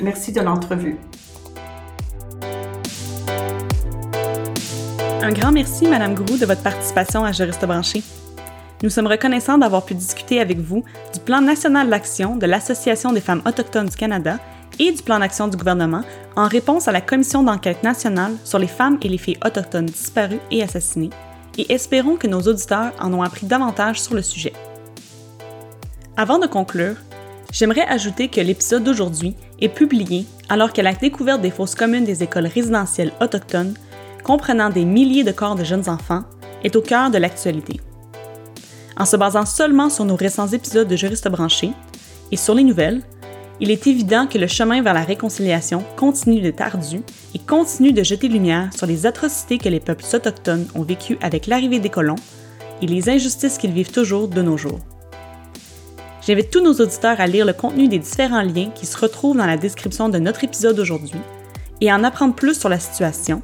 merci 0.02 0.32
de 0.32 0.40
l'entrevue. 0.40 0.96
Un 5.22 5.32
grand 5.32 5.52
merci, 5.52 5.86
Madame 5.86 6.14
Grou, 6.14 6.38
de 6.38 6.46
votre 6.46 6.62
participation 6.62 7.24
à 7.24 7.32
Juriste 7.32 7.66
branché. 7.66 8.02
Nous 8.82 8.90
sommes 8.90 9.08
reconnaissants 9.08 9.58
d'avoir 9.58 9.84
pu 9.84 9.94
discuter 9.94 10.40
avec 10.40 10.58
vous 10.58 10.84
du 11.12 11.20
plan 11.20 11.40
national 11.40 11.90
d'action 11.90 12.36
de 12.36 12.46
l'Association 12.46 13.12
des 13.12 13.20
femmes 13.20 13.42
autochtones 13.44 13.88
du 13.88 13.96
Canada 13.96 14.38
et 14.78 14.92
du 14.92 15.02
plan 15.02 15.18
d'action 15.18 15.48
du 15.48 15.56
gouvernement 15.56 16.02
en 16.36 16.46
réponse 16.46 16.86
à 16.86 16.92
la 16.92 17.00
commission 17.00 17.42
d'enquête 17.42 17.82
nationale 17.82 18.32
sur 18.44 18.58
les 18.58 18.68
femmes 18.68 18.98
et 19.02 19.08
les 19.08 19.18
filles 19.18 19.38
autochtones 19.44 19.86
disparues 19.86 20.40
et 20.52 20.62
assassinées, 20.62 21.10
et 21.58 21.72
espérons 21.72 22.16
que 22.16 22.28
nos 22.28 22.40
auditeurs 22.42 22.92
en 23.00 23.12
ont 23.12 23.22
appris 23.22 23.46
davantage 23.46 24.00
sur 24.00 24.14
le 24.14 24.22
sujet. 24.22 24.52
Avant 26.16 26.38
de 26.38 26.46
conclure, 26.46 26.96
j'aimerais 27.52 27.86
ajouter 27.86 28.28
que 28.28 28.40
l'épisode 28.40 28.84
d'aujourd'hui 28.84 29.34
est 29.60 29.68
publié 29.68 30.26
alors 30.48 30.72
que 30.72 30.80
la 30.80 30.94
découverte 30.94 31.40
des 31.40 31.50
fosses 31.50 31.74
communes 31.74 32.04
des 32.04 32.22
écoles 32.22 32.46
résidentielles 32.46 33.12
autochtones 33.20 33.74
comprenant 34.28 34.68
des 34.68 34.84
milliers 34.84 35.24
de 35.24 35.32
corps 35.32 35.54
de 35.54 35.64
jeunes 35.64 35.88
enfants, 35.88 36.24
est 36.62 36.76
au 36.76 36.82
cœur 36.82 37.10
de 37.10 37.16
l'actualité. 37.16 37.80
En 38.98 39.06
se 39.06 39.16
basant 39.16 39.46
seulement 39.46 39.88
sur 39.88 40.04
nos 40.04 40.16
récents 40.16 40.48
épisodes 40.48 40.86
de 40.86 40.96
Juristes 40.96 41.30
branchés 41.30 41.72
et 42.30 42.36
sur 42.36 42.54
les 42.54 42.64
nouvelles, 42.64 43.00
il 43.60 43.70
est 43.70 43.86
évident 43.86 44.26
que 44.26 44.36
le 44.36 44.46
chemin 44.46 44.82
vers 44.82 44.92
la 44.92 45.02
réconciliation 45.02 45.82
continue 45.96 46.42
d'être 46.42 46.60
ardu 46.60 47.00
et 47.34 47.38
continue 47.38 47.92
de 47.94 48.02
jeter 48.02 48.28
lumière 48.28 48.68
sur 48.76 48.86
les 48.86 49.06
atrocités 49.06 49.56
que 49.56 49.70
les 49.70 49.80
peuples 49.80 50.04
autochtones 50.12 50.68
ont 50.74 50.82
vécues 50.82 51.18
avec 51.22 51.46
l'arrivée 51.46 51.80
des 51.80 51.88
colons 51.88 52.16
et 52.82 52.86
les 52.86 53.08
injustices 53.08 53.56
qu'ils 53.56 53.72
vivent 53.72 53.92
toujours 53.92 54.28
de 54.28 54.42
nos 54.42 54.58
jours. 54.58 54.80
J'invite 56.28 56.50
tous 56.50 56.60
nos 56.60 56.74
auditeurs 56.74 57.22
à 57.22 57.26
lire 57.26 57.46
le 57.46 57.54
contenu 57.54 57.88
des 57.88 57.98
différents 57.98 58.42
liens 58.42 58.68
qui 58.74 58.84
se 58.84 58.98
retrouvent 58.98 59.38
dans 59.38 59.46
la 59.46 59.56
description 59.56 60.10
de 60.10 60.18
notre 60.18 60.44
épisode 60.44 60.78
aujourd'hui 60.78 61.18
et 61.80 61.90
à 61.90 61.96
en 61.96 62.04
apprendre 62.04 62.34
plus 62.34 62.60
sur 62.60 62.68
la 62.68 62.78
situation 62.78 63.40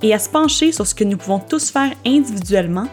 et 0.00 0.14
à 0.14 0.20
se 0.20 0.28
pencher 0.28 0.70
sur 0.70 0.86
ce 0.86 0.94
que 0.94 1.02
nous 1.02 1.16
pouvons 1.16 1.40
tous 1.40 1.70
faire 1.70 1.90
individuellement 2.06 2.86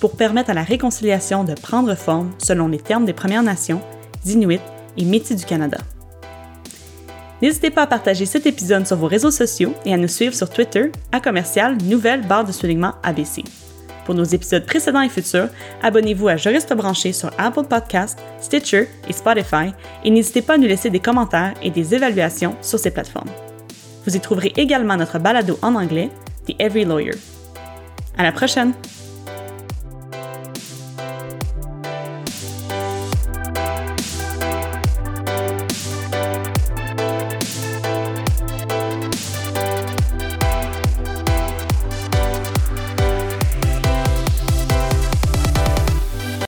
pour 0.00 0.16
permettre 0.16 0.48
à 0.48 0.54
la 0.54 0.62
réconciliation 0.62 1.44
de 1.44 1.52
prendre 1.52 1.94
forme 1.94 2.32
selon 2.38 2.68
les 2.68 2.78
termes 2.78 3.04
des 3.04 3.12
Premières 3.12 3.42
Nations, 3.42 3.82
Inuits 4.24 4.60
et 4.96 5.04
Métis 5.04 5.36
du 5.36 5.44
Canada. 5.44 5.76
N'hésitez 7.42 7.68
pas 7.68 7.82
à 7.82 7.86
partager 7.86 8.24
cet 8.24 8.46
épisode 8.46 8.86
sur 8.86 8.96
vos 8.96 9.08
réseaux 9.08 9.30
sociaux 9.30 9.74
et 9.84 9.92
à 9.92 9.98
nous 9.98 10.08
suivre 10.08 10.34
sur 10.34 10.48
Twitter 10.48 10.90
à 11.12 11.20
commercial 11.20 11.76
nouvelle 11.82 12.26
barre 12.26 12.46
de 12.46 12.52
soulignement 12.52 12.94
ABC. 13.02 13.44
Pour 14.04 14.14
nos 14.14 14.24
épisodes 14.24 14.66
précédents 14.66 15.00
et 15.00 15.08
futurs, 15.08 15.48
abonnez-vous 15.82 16.28
à 16.28 16.36
Juriste 16.36 16.72
branché 16.74 17.12
sur 17.12 17.30
Apple 17.38 17.64
Podcasts, 17.64 18.18
Stitcher 18.40 18.88
et 19.08 19.12
Spotify 19.12 19.72
et 20.04 20.10
n'hésitez 20.10 20.42
pas 20.42 20.54
à 20.54 20.58
nous 20.58 20.66
laisser 20.66 20.90
des 20.90 21.00
commentaires 21.00 21.54
et 21.62 21.70
des 21.70 21.94
évaluations 21.94 22.56
sur 22.60 22.78
ces 22.78 22.90
plateformes. 22.90 23.30
Vous 24.04 24.16
y 24.16 24.20
trouverez 24.20 24.52
également 24.56 24.96
notre 24.96 25.18
balado 25.18 25.58
en 25.62 25.74
anglais, 25.76 26.10
The 26.48 26.54
Every 26.58 26.84
Lawyer. 26.84 27.14
À 28.18 28.24
la 28.24 28.32
prochaine! 28.32 28.72